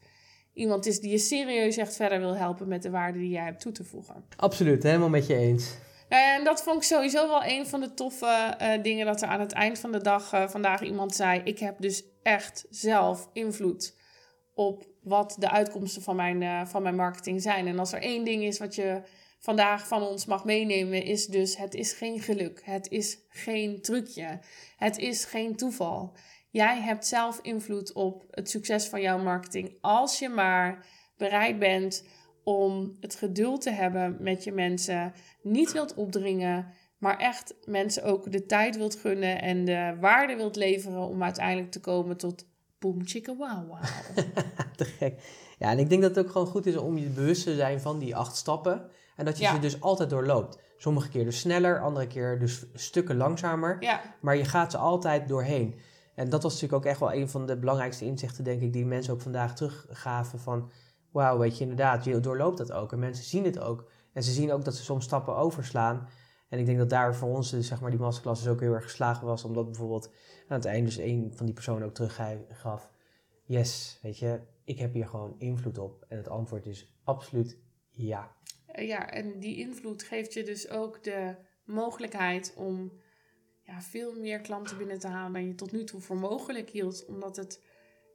iemand 0.53 0.87
is 0.87 1.01
die 1.01 1.11
je 1.11 1.19
serieus 1.19 1.77
echt 1.77 1.97
verder 1.97 2.19
wil 2.19 2.37
helpen 2.37 2.69
met 2.69 2.83
de 2.83 2.91
waarde 2.91 3.19
die 3.19 3.31
jij 3.31 3.45
hebt 3.45 3.61
toe 3.61 3.73
te 3.73 3.85
voegen. 3.85 4.25
Absoluut, 4.37 4.83
helemaal 4.83 5.09
met 5.09 5.27
je 5.27 5.35
eens. 5.35 5.75
Nou 6.09 6.39
en 6.39 6.45
dat 6.45 6.63
vond 6.63 6.77
ik 6.77 6.83
sowieso 6.83 7.29
wel 7.29 7.45
een 7.45 7.67
van 7.67 7.81
de 7.81 7.95
toffe 7.95 8.57
uh, 8.63 8.83
dingen 8.83 9.07
dat 9.07 9.23
er 9.23 9.29
aan 9.29 9.41
het 9.41 9.53
eind 9.53 9.79
van 9.79 9.93
de 9.93 10.01
dag 10.01 10.35
uh, 10.35 10.49
vandaag 10.49 10.83
iemand 10.83 11.15
zei: 11.15 11.41
Ik 11.45 11.59
heb 11.59 11.81
dus 11.81 12.05
echt 12.23 12.67
zelf 12.71 13.29
invloed 13.33 13.97
op 14.55 14.87
wat 15.03 15.37
de 15.39 15.51
uitkomsten 15.51 16.03
van 16.03 16.17
mijn, 16.17 16.41
uh, 16.41 16.67
van 16.67 16.83
mijn 16.83 16.97
marketing 16.97 17.43
zijn. 17.43 17.67
En 17.67 17.79
als 17.79 17.93
er 17.93 18.03
één 18.03 18.25
ding 18.25 18.43
is 18.43 18.59
wat 18.59 18.75
je 18.75 19.03
vandaag 19.47 19.87
van 19.87 20.03
ons 20.03 20.27
mag 20.27 20.45
meenemen, 20.45 21.03
is 21.03 21.27
dus: 21.27 21.57
het 21.57 21.75
is 21.75 21.93
geen 21.93 22.21
geluk, 22.21 22.61
het 22.65 22.91
is 22.91 23.19
geen 23.29 23.81
trucje, 23.81 24.41
het 24.77 24.99
is 24.99 25.25
geen 25.25 25.57
toeval. 25.57 26.17
Jij 26.51 26.81
hebt 26.81 27.07
zelf 27.07 27.39
invloed 27.43 27.93
op 27.93 28.25
het 28.31 28.51
succes 28.51 28.87
van 28.87 29.01
jouw 29.01 29.19
marketing 29.19 29.79
als 29.81 30.19
je 30.19 30.29
maar 30.29 30.87
bereid 31.17 31.59
bent 31.59 32.05
om 32.45 32.97
het 33.01 33.15
geduld 33.15 33.61
te 33.61 33.71
hebben 33.71 34.17
met 34.21 34.45
je 34.45 34.53
mensen, 34.53 35.13
niet 35.43 35.73
wilt 35.73 35.95
opdringen, 35.95 36.67
maar 36.99 37.19
echt 37.19 37.55
mensen 37.65 38.05
ook 38.05 38.33
de 38.33 38.47
tijd 38.47 38.77
wilt 38.77 38.97
gunnen 38.97 39.43
en 39.43 39.65
de 39.65 39.97
waarde 40.01 40.37
wilt 40.37 40.57
leveren 40.57 41.03
om 41.09 41.23
uiteindelijk 41.23 41.71
te 41.71 41.81
komen 41.81 42.17
tot 42.17 42.47
boom 42.79 43.07
chicka 43.07 43.37
wow 43.37 43.69
wow. 43.69 43.83
te 44.77 44.85
gek. 44.85 45.21
Ja, 45.59 45.71
en 45.71 45.79
ik 45.79 45.89
denk 45.89 46.03
dat 46.03 46.17
het 46.17 46.25
ook 46.25 46.33
gewoon 46.33 46.47
goed 46.47 46.67
is 46.67 46.77
om 46.77 46.99
je 46.99 47.09
bewust 47.09 47.43
te 47.43 47.55
zijn 47.55 47.81
van 47.81 47.99
die 47.99 48.17
acht 48.17 48.37
stappen 48.37 48.91
en 49.17 49.25
dat 49.25 49.37
je 49.39 49.43
ja. 49.43 49.55
ze 49.55 49.59
dus 49.59 49.81
altijd 49.81 50.11
doorloopt. 50.11 50.59
Sommige 50.77 51.09
keer 51.09 51.25
dus 51.25 51.39
sneller, 51.39 51.81
andere 51.81 52.07
keer 52.07 52.39
dus 52.39 52.67
stukken 52.75 53.17
langzamer, 53.17 53.77
ja. 53.81 54.01
maar 54.21 54.37
je 54.37 54.45
gaat 54.45 54.71
ze 54.71 54.79
altijd 54.79 55.29
doorheen. 55.29 55.81
En 56.15 56.29
dat 56.29 56.43
was 56.43 56.53
natuurlijk 56.53 56.85
ook 56.85 56.91
echt 56.91 57.01
wel 57.01 57.13
een 57.13 57.29
van 57.29 57.47
de 57.47 57.59
belangrijkste 57.59 58.05
inzichten, 58.05 58.45
denk 58.45 58.63
ik, 58.63 58.73
die 58.73 58.87
mensen 58.87 59.13
ook 59.13 59.21
vandaag 59.21 59.55
teruggaven 59.55 60.39
van 60.39 60.71
wauw, 61.11 61.39
weet 61.39 61.57
je, 61.57 61.63
inderdaad, 61.63 62.05
je 62.05 62.21
doorloopt 62.21 62.59
dat 62.59 62.73
ook. 62.73 62.93
En 62.93 62.99
mensen 62.99 63.25
zien 63.25 63.45
het 63.45 63.59
ook. 63.59 63.91
En 64.13 64.23
ze 64.23 64.33
zien 64.33 64.53
ook 64.53 64.65
dat 64.65 64.75
ze 64.75 64.83
soms 64.83 65.05
stappen 65.05 65.37
overslaan. 65.37 66.09
En 66.49 66.59
ik 66.59 66.67
denk 66.67 66.79
dat 66.79 66.91
daar 66.91 67.15
voor 67.15 67.29
ons, 67.29 67.51
dus, 67.51 67.67
zeg 67.67 67.81
maar, 67.81 67.91
die 67.91 68.01
masterclass 68.01 68.43
dus 68.43 68.53
ook 68.53 68.61
heel 68.61 68.73
erg 68.73 68.83
geslagen 68.83 69.27
was. 69.27 69.45
Omdat 69.45 69.67
bijvoorbeeld 69.67 70.11
aan 70.49 70.57
het 70.57 70.65
einde 70.65 70.85
dus 70.85 70.99
een 70.99 71.33
van 71.35 71.47
die 71.47 71.55
personen 71.55 71.87
ook 71.87 71.95
teruggaf. 71.95 72.91
Yes, 73.45 73.99
weet 74.03 74.19
je, 74.19 74.41
ik 74.65 74.79
heb 74.79 74.93
hier 74.93 75.07
gewoon 75.07 75.35
invloed 75.39 75.79
op. 75.79 76.05
En 76.09 76.17
het 76.17 76.29
antwoord 76.29 76.67
is 76.67 76.99
absoluut 77.05 77.59
ja. 77.91 78.36
Ja, 78.77 79.11
en 79.11 79.39
die 79.39 79.57
invloed 79.57 80.03
geeft 80.03 80.33
je 80.33 80.43
dus 80.43 80.69
ook 80.69 81.05
de 81.05 81.35
mogelijkheid 81.65 82.55
om 82.57 82.93
ja, 83.63 83.81
veel 83.81 84.21
meer 84.21 84.41
klanten 84.41 84.79
binnen 84.79 84.99
te 84.99 85.07
halen 85.07 85.33
dan 85.33 85.47
je 85.47 85.55
tot 85.55 85.73
nu 85.73 85.85
toe 85.85 86.01
voor 86.01 86.17
mogelijk 86.17 86.71
hield. 86.71 87.05
Omdat 87.07 87.37
het 87.37 87.61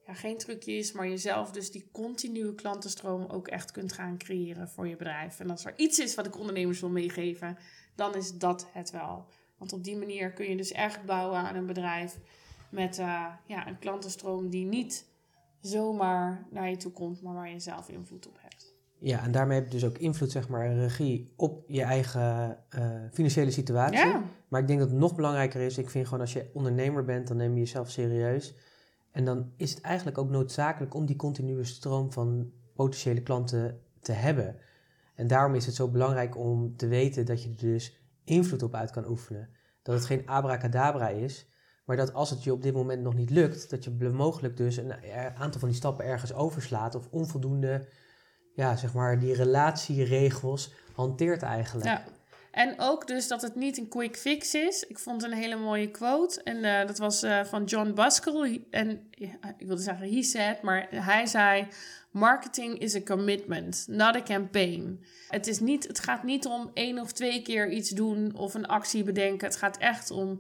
ja, 0.06 0.14
geen 0.14 0.38
trucje 0.38 0.72
is, 0.72 0.92
maar 0.92 1.08
jezelf 1.08 1.52
dus 1.52 1.72
die 1.72 1.90
continue 1.92 2.56
klantenstroom 2.56 3.26
ook 3.26 3.48
echt 3.48 3.72
kunt 3.72 3.94
gaan 3.94 4.18
creëren 4.18 4.70
voor 4.70 4.88
je 4.88 4.96
bedrijf. 4.96 5.40
En 5.40 5.50
als 5.50 5.66
er 5.66 5.74
iets 5.76 6.00
is 6.00 6.16
wat 6.16 6.26
ik 6.26 6.38
ondernemers 6.38 6.80
wil 6.80 6.90
meegeven, 6.90 7.58
dan 7.96 8.16
is 8.16 8.38
dat 8.38 8.68
het 8.72 8.92
wel. 8.92 9.28
Want 9.58 9.74
op 9.74 9.84
die 9.84 9.98
manier 9.98 10.34
kun 10.34 10.50
je 10.50 10.58
dus 10.58 10.72
echt 10.72 11.06
bouwen 11.06 11.40
aan 11.40 11.56
een 11.56 11.66
bedrijf 11.66 12.18
met 12.70 13.00
uh, 13.00 13.34
ja, 13.46 13.68
een 13.68 13.80
klantenstroom 13.80 14.50
die 14.50 14.66
niet 14.66 15.06
zomaar 15.62 16.48
naar 16.50 16.70
je 16.70 16.78
toe 16.78 16.92
komt, 16.92 17.22
maar 17.22 17.34
waar 17.34 17.50
je 17.50 17.60
zelf 17.60 17.90
invloed 17.90 18.28
op 18.28 18.38
hebt. 18.42 18.51
Ja, 19.04 19.24
en 19.24 19.32
daarmee 19.32 19.58
heb 19.58 19.66
je 19.66 19.72
dus 19.72 19.86
ook 19.86 19.98
invloed, 19.98 20.32
zeg 20.32 20.50
maar, 20.50 20.74
regie 20.74 21.34
op 21.36 21.64
je 21.68 21.82
eigen 21.82 22.58
uh, 22.76 22.86
financiële 23.12 23.52
situatie. 23.52 23.98
Ja. 23.98 24.24
Maar 24.48 24.62
ik 24.62 24.68
denk 24.68 24.80
dat 24.80 24.90
het 24.90 24.98
nog 24.98 25.16
belangrijker 25.16 25.62
is, 25.62 25.78
ik 25.78 25.90
vind 25.90 26.06
gewoon 26.06 26.20
als 26.20 26.34
je 26.34 26.50
ondernemer 26.54 27.06
bent, 27.06 27.28
dan 27.28 27.38
neem 27.38 27.54
je 27.54 27.60
jezelf 27.60 27.90
serieus. 27.90 28.56
En 29.12 29.26
dan 29.26 29.52
is 29.58 29.70
het 29.70 29.82
eigenlijk 29.82 30.18
ook 30.18 30.30
noodzakelijk 30.30 30.94
om 30.94 31.06
die 31.06 31.16
continue 31.16 31.64
stroom 31.64 32.12
van 32.12 32.52
potentiële 32.76 33.22
klanten 33.22 33.80
te 34.00 34.12
hebben. 34.12 34.56
En 35.16 35.28
daarom 35.28 35.56
is 35.56 35.66
het 35.66 35.76
zo 35.76 35.88
belangrijk 35.88 36.38
om 36.38 36.76
te 36.76 36.88
weten 36.88 37.26
dat 37.26 37.44
je 37.44 37.50
er 37.50 37.58
dus 37.58 38.02
invloed 38.24 38.64
op 38.64 38.76
uit 38.76 38.92
kan 38.92 39.08
oefenen. 39.08 39.50
Dat 39.84 39.96
het 39.96 40.06
geen 40.06 40.28
abracadabra 40.28 41.10
is, 41.10 41.50
maar 41.86 41.98
dat 41.98 42.14
als 42.14 42.30
het 42.30 42.44
je 42.44 42.54
op 42.54 42.62
dit 42.62 42.74
moment 42.74 43.02
nog 43.02 43.14
niet 43.14 43.30
lukt, 43.30 43.70
dat 43.70 43.84
je 43.84 44.10
mogelijk 44.10 44.58
dus 44.58 44.78
een 44.78 44.94
aantal 45.36 45.60
van 45.60 45.70
die 45.70 45.78
stappen 45.78 46.06
ergens 46.06 46.34
overslaat 46.34 46.96
of 46.96 47.08
onvoldoende, 47.12 47.88
ja, 48.54 48.76
zeg 48.76 48.94
maar, 48.94 49.20
die 49.20 49.34
relatieregels 49.34 50.72
hanteert 50.94 51.42
eigenlijk. 51.42 51.88
Ja. 51.88 52.04
En 52.52 52.74
ook 52.78 53.08
dus 53.08 53.28
dat 53.28 53.42
het 53.42 53.56
niet 53.56 53.78
een 53.78 53.88
quick 53.88 54.18
fix 54.18 54.54
is. 54.54 54.84
Ik 54.84 55.00
vond 55.00 55.24
een 55.24 55.34
hele 55.34 55.56
mooie 55.56 55.92
quote. 55.92 56.44
En 56.44 56.58
uh, 56.58 56.88
dat 56.88 56.98
was 56.98 57.24
uh, 57.24 57.44
van 57.44 57.64
John 57.64 57.94
Buskell. 57.94 58.62
En 58.70 59.08
ik 59.58 59.68
wilde 59.68 59.82
zeggen 59.82 60.14
he 60.14 60.24
said, 60.24 60.62
maar 60.62 60.88
hij 60.90 61.26
zei... 61.26 61.68
Marketing 62.12 62.80
is 62.80 62.96
a 62.96 63.02
commitment, 63.02 63.86
not 63.88 64.16
a 64.16 64.22
campaign. 64.22 65.04
Het, 65.28 65.48
is 65.48 65.60
niet, 65.60 65.88
het 65.88 66.00
gaat 66.00 66.24
niet 66.24 66.46
om 66.46 66.72
één 66.74 67.00
of 67.00 67.12
twee 67.12 67.42
keer 67.42 67.70
iets 67.70 67.90
doen 67.90 68.36
of 68.36 68.54
een 68.54 68.66
actie 68.66 69.04
bedenken. 69.04 69.48
Het 69.48 69.58
gaat 69.58 69.78
echt 69.78 70.12
om 70.12 70.40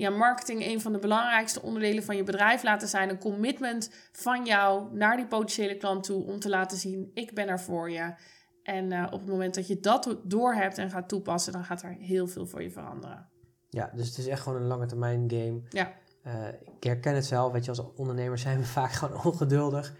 ja, 0.00 0.10
marketing 0.10 0.64
een 0.64 0.80
van 0.80 0.92
de 0.92 0.98
belangrijkste 0.98 1.62
onderdelen 1.62 2.02
van 2.02 2.16
je 2.16 2.22
bedrijf 2.22 2.62
laten 2.62 2.88
zijn. 2.88 3.08
Een 3.08 3.18
commitment 3.18 3.90
van 4.12 4.44
jou 4.44 4.96
naar 4.96 5.16
die 5.16 5.26
potentiële 5.26 5.76
klant 5.76 6.04
toe 6.04 6.24
om 6.24 6.38
te 6.38 6.48
laten 6.48 6.78
zien: 6.78 7.10
ik 7.14 7.34
ben 7.34 7.48
er 7.48 7.60
voor 7.60 7.90
je. 7.90 8.14
En 8.62 8.92
uh, 8.92 9.06
op 9.06 9.20
het 9.20 9.28
moment 9.28 9.54
dat 9.54 9.66
je 9.66 9.80
dat 9.80 10.16
doorhebt 10.24 10.78
en 10.78 10.90
gaat 10.90 11.08
toepassen, 11.08 11.52
dan 11.52 11.64
gaat 11.64 11.82
er 11.82 11.96
heel 11.98 12.26
veel 12.26 12.46
voor 12.46 12.62
je 12.62 12.70
veranderen. 12.70 13.28
Ja, 13.68 13.90
dus 13.94 14.08
het 14.08 14.18
is 14.18 14.26
echt 14.26 14.42
gewoon 14.42 14.60
een 14.60 14.68
lange 14.68 14.86
termijn 14.86 15.30
game. 15.30 15.60
Ja. 15.68 15.92
Uh, 16.26 16.48
ik 16.76 16.84
herken 16.84 17.14
het 17.14 17.26
zelf, 17.26 17.52
weet 17.52 17.64
je, 17.64 17.70
als 17.70 17.94
ondernemer 17.94 18.38
zijn 18.38 18.58
we 18.58 18.64
vaak 18.80 18.92
gewoon 18.92 19.24
ongeduldig. 19.24 19.94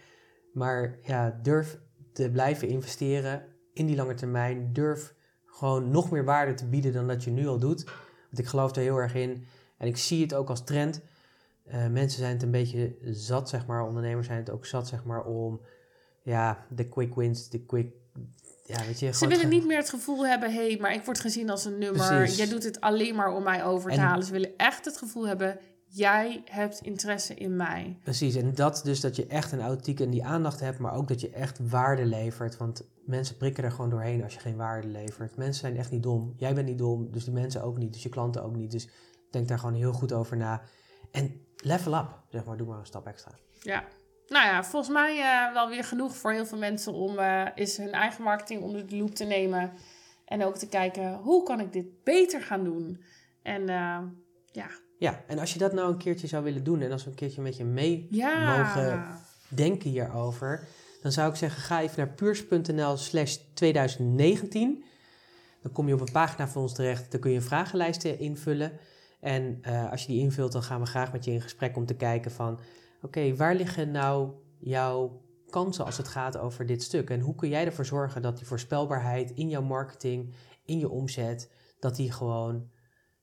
Maar 0.52 0.98
ja, 1.02 1.38
durf 1.42 1.78
te 2.12 2.30
blijven 2.30 2.68
investeren 2.68 3.46
in 3.72 3.86
die 3.86 3.96
lange 3.96 4.14
termijn. 4.14 4.72
Durf 4.72 5.14
gewoon 5.46 5.90
nog 5.90 6.10
meer 6.10 6.24
waarde 6.24 6.54
te 6.54 6.68
bieden 6.68 6.92
dan 6.92 7.08
dat 7.08 7.24
je 7.24 7.30
nu 7.30 7.46
al 7.46 7.58
doet. 7.58 7.84
Want 8.24 8.38
ik 8.38 8.46
geloof 8.46 8.76
er 8.76 8.82
heel 8.82 8.96
erg 8.96 9.14
in. 9.14 9.46
En 9.80 9.86
ik 9.86 9.96
zie 9.96 10.22
het 10.22 10.34
ook 10.34 10.48
als 10.48 10.64
trend. 10.64 11.00
Uh, 11.66 11.86
mensen 11.86 12.18
zijn 12.18 12.32
het 12.32 12.42
een 12.42 12.50
beetje 12.50 12.96
zat, 13.02 13.48
zeg 13.48 13.66
maar. 13.66 13.86
Ondernemers 13.86 14.26
zijn 14.26 14.38
het 14.38 14.50
ook 14.50 14.66
zat, 14.66 14.88
zeg 14.88 15.04
maar, 15.04 15.24
om 15.24 15.60
ja, 16.22 16.66
de 16.68 16.88
quick 16.88 17.14
wins, 17.14 17.48
de 17.48 17.60
quick 17.64 17.92
ja, 18.64 18.84
weet 18.86 18.98
je, 18.98 19.14
Ze 19.14 19.26
willen 19.26 19.48
niet 19.48 19.66
meer 19.66 19.76
het 19.76 19.90
gevoel 19.90 20.26
hebben, 20.26 20.52
hé, 20.52 20.66
hey, 20.66 20.78
maar 20.80 20.94
ik 20.94 21.04
word 21.04 21.20
gezien 21.20 21.50
als 21.50 21.64
een 21.64 21.78
nummer. 21.78 22.06
Precies. 22.06 22.36
Jij 22.36 22.48
doet 22.48 22.64
het 22.64 22.80
alleen 22.80 23.14
maar 23.14 23.34
om 23.34 23.42
mij 23.42 23.64
over 23.64 23.90
te 23.90 23.96
en... 23.96 24.02
halen. 24.02 24.24
Ze 24.24 24.32
willen 24.32 24.56
echt 24.56 24.84
het 24.84 24.96
gevoel 24.96 25.26
hebben, 25.26 25.58
jij 25.86 26.42
hebt 26.44 26.80
interesse 26.80 27.34
in 27.34 27.56
mij. 27.56 27.98
Precies, 28.02 28.34
en 28.34 28.54
dat 28.54 28.80
dus 28.84 29.00
dat 29.00 29.16
je 29.16 29.26
echt 29.26 29.52
een 29.52 29.60
authentieke 29.60 30.04
en 30.04 30.10
die 30.10 30.24
aandacht 30.24 30.60
hebt, 30.60 30.78
maar 30.78 30.94
ook 30.94 31.08
dat 31.08 31.20
je 31.20 31.30
echt 31.30 31.68
waarde 31.68 32.04
levert. 32.04 32.56
Want 32.56 32.82
mensen 33.04 33.36
prikken 33.36 33.64
er 33.64 33.70
gewoon 33.70 33.90
doorheen 33.90 34.22
als 34.22 34.34
je 34.34 34.40
geen 34.40 34.56
waarde 34.56 34.88
levert. 34.88 35.36
Mensen 35.36 35.60
zijn 35.60 35.76
echt 35.76 35.90
niet 35.90 36.02
dom. 36.02 36.34
Jij 36.36 36.54
bent 36.54 36.66
niet 36.66 36.78
dom, 36.78 37.12
dus 37.12 37.24
die 37.24 37.32
mensen 37.32 37.62
ook 37.62 37.78
niet, 37.78 37.92
dus 37.92 38.02
je 38.02 38.08
klanten 38.08 38.42
ook 38.42 38.56
niet. 38.56 38.70
Dus 38.70 38.88
denk 39.30 39.48
daar 39.48 39.58
gewoon 39.58 39.74
heel 39.74 39.92
goed 39.92 40.12
over 40.12 40.36
na. 40.36 40.62
En 41.10 41.46
level 41.56 41.94
up, 41.94 42.18
zeg 42.28 42.44
maar, 42.44 42.56
doe 42.56 42.66
maar 42.66 42.78
een 42.78 42.86
stap 42.86 43.06
extra. 43.06 43.32
Ja, 43.60 43.84
nou 44.30 44.46
ja, 44.46 44.64
volgens 44.64 44.92
mij 44.92 45.16
uh, 45.18 45.52
wel 45.52 45.68
weer 45.68 45.84
genoeg 45.84 46.16
voor 46.16 46.32
heel 46.32 46.46
veel 46.46 46.58
mensen 46.58 46.92
om 46.92 47.18
uh, 47.18 47.46
eens 47.54 47.76
hun 47.76 47.92
eigen 47.92 48.22
marketing 48.24 48.62
onder 48.62 48.86
de 48.86 48.96
loep 48.96 49.14
te 49.14 49.24
nemen. 49.24 49.72
En 50.24 50.44
ook 50.44 50.56
te 50.56 50.68
kijken, 50.68 51.14
hoe 51.14 51.42
kan 51.42 51.60
ik 51.60 51.72
dit 51.72 52.04
beter 52.04 52.42
gaan 52.42 52.64
doen? 52.64 53.04
En 53.42 53.60
uh, 53.60 53.98
ja. 54.52 54.66
Ja, 54.98 55.22
en 55.26 55.38
als 55.38 55.52
je 55.52 55.58
dat 55.58 55.72
nou 55.72 55.92
een 55.92 55.98
keertje 55.98 56.26
zou 56.26 56.44
willen 56.44 56.64
doen 56.64 56.80
en 56.80 56.92
als 56.92 57.04
we 57.04 57.10
een 57.10 57.16
keertje 57.16 57.42
met 57.42 57.56
je 57.56 57.64
mee 57.64 58.06
ja. 58.10 58.56
mogen 58.56 59.04
denken 59.48 59.90
hierover, 59.90 60.68
dan 61.02 61.12
zou 61.12 61.30
ik 61.30 61.36
zeggen, 61.36 61.62
ga 61.62 61.80
even 61.80 61.98
naar 61.98 62.14
puurs.nl 62.14 62.96
slash 62.96 63.36
2019. 63.54 64.84
Dan 65.62 65.72
kom 65.72 65.88
je 65.88 65.94
op 65.94 66.00
een 66.00 66.12
pagina 66.12 66.48
van 66.48 66.62
ons 66.62 66.74
terecht, 66.74 67.10
dan 67.10 67.20
kun 67.20 67.30
je 67.30 67.36
een 67.36 67.42
vragenlijst 67.42 68.04
invullen. 68.04 68.78
En 69.20 69.62
als 69.90 70.02
je 70.02 70.12
die 70.12 70.20
invult, 70.20 70.52
dan 70.52 70.62
gaan 70.62 70.80
we 70.80 70.86
graag 70.86 71.12
met 71.12 71.24
je 71.24 71.30
in 71.30 71.40
gesprek 71.40 71.76
om 71.76 71.86
te 71.86 71.96
kijken 71.96 72.30
van 72.30 72.60
oké, 73.02 73.36
waar 73.36 73.54
liggen 73.54 73.90
nou 73.90 74.32
jouw 74.58 75.22
kansen 75.50 75.84
als 75.84 75.96
het 75.96 76.08
gaat 76.08 76.38
over 76.38 76.66
dit 76.66 76.82
stuk? 76.82 77.10
En 77.10 77.20
hoe 77.20 77.34
kun 77.34 77.48
jij 77.48 77.64
ervoor 77.64 77.86
zorgen 77.86 78.22
dat 78.22 78.36
die 78.36 78.46
voorspelbaarheid 78.46 79.30
in 79.30 79.48
jouw 79.48 79.62
marketing, 79.62 80.34
in 80.64 80.78
je 80.78 80.88
omzet, 80.88 81.50
dat 81.78 81.96
die 81.96 82.12
gewoon 82.12 82.70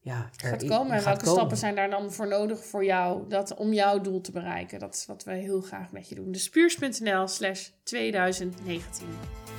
ja, 0.08 0.30
gaat 0.36 0.66
komen. 0.66 0.98
En 0.98 1.04
welke 1.04 1.26
stappen 1.26 1.58
zijn 1.58 1.76
daar 1.76 1.90
dan 1.90 2.12
voor 2.12 2.28
nodig 2.28 2.66
voor 2.66 2.86
jou 2.86 3.28
dat, 3.28 3.54
om 3.54 3.74
jouw 3.74 4.02
doel 4.02 4.22
te 4.22 4.32
bereiken? 4.32 4.80
Dat 4.80 4.96
is 4.96 5.06
wat 5.06 5.24
wij 5.24 5.40
heel 5.40 5.62
graag 5.62 5.92
met 5.92 6.10
je 6.10 6.16
doen. 6.16 6.32
Dus 6.32 6.50
puurs.nl 6.50 7.28
slash 7.28 7.70
2019. 7.84 9.08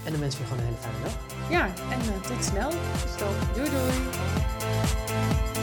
En 0.05 0.11
dan 0.11 0.21
wensen 0.21 0.41
we 0.41 0.47
gewoon 0.47 0.63
een 0.63 0.69
hele 0.69 0.81
fijne 0.81 1.03
dag. 1.03 1.51
Ja, 1.51 1.67
en 1.67 2.01
uh, 2.01 2.23
tot 2.23 2.45
snel. 2.45 2.71
Tot 2.71 3.55
Doei 3.55 3.71
doei. 3.71 5.58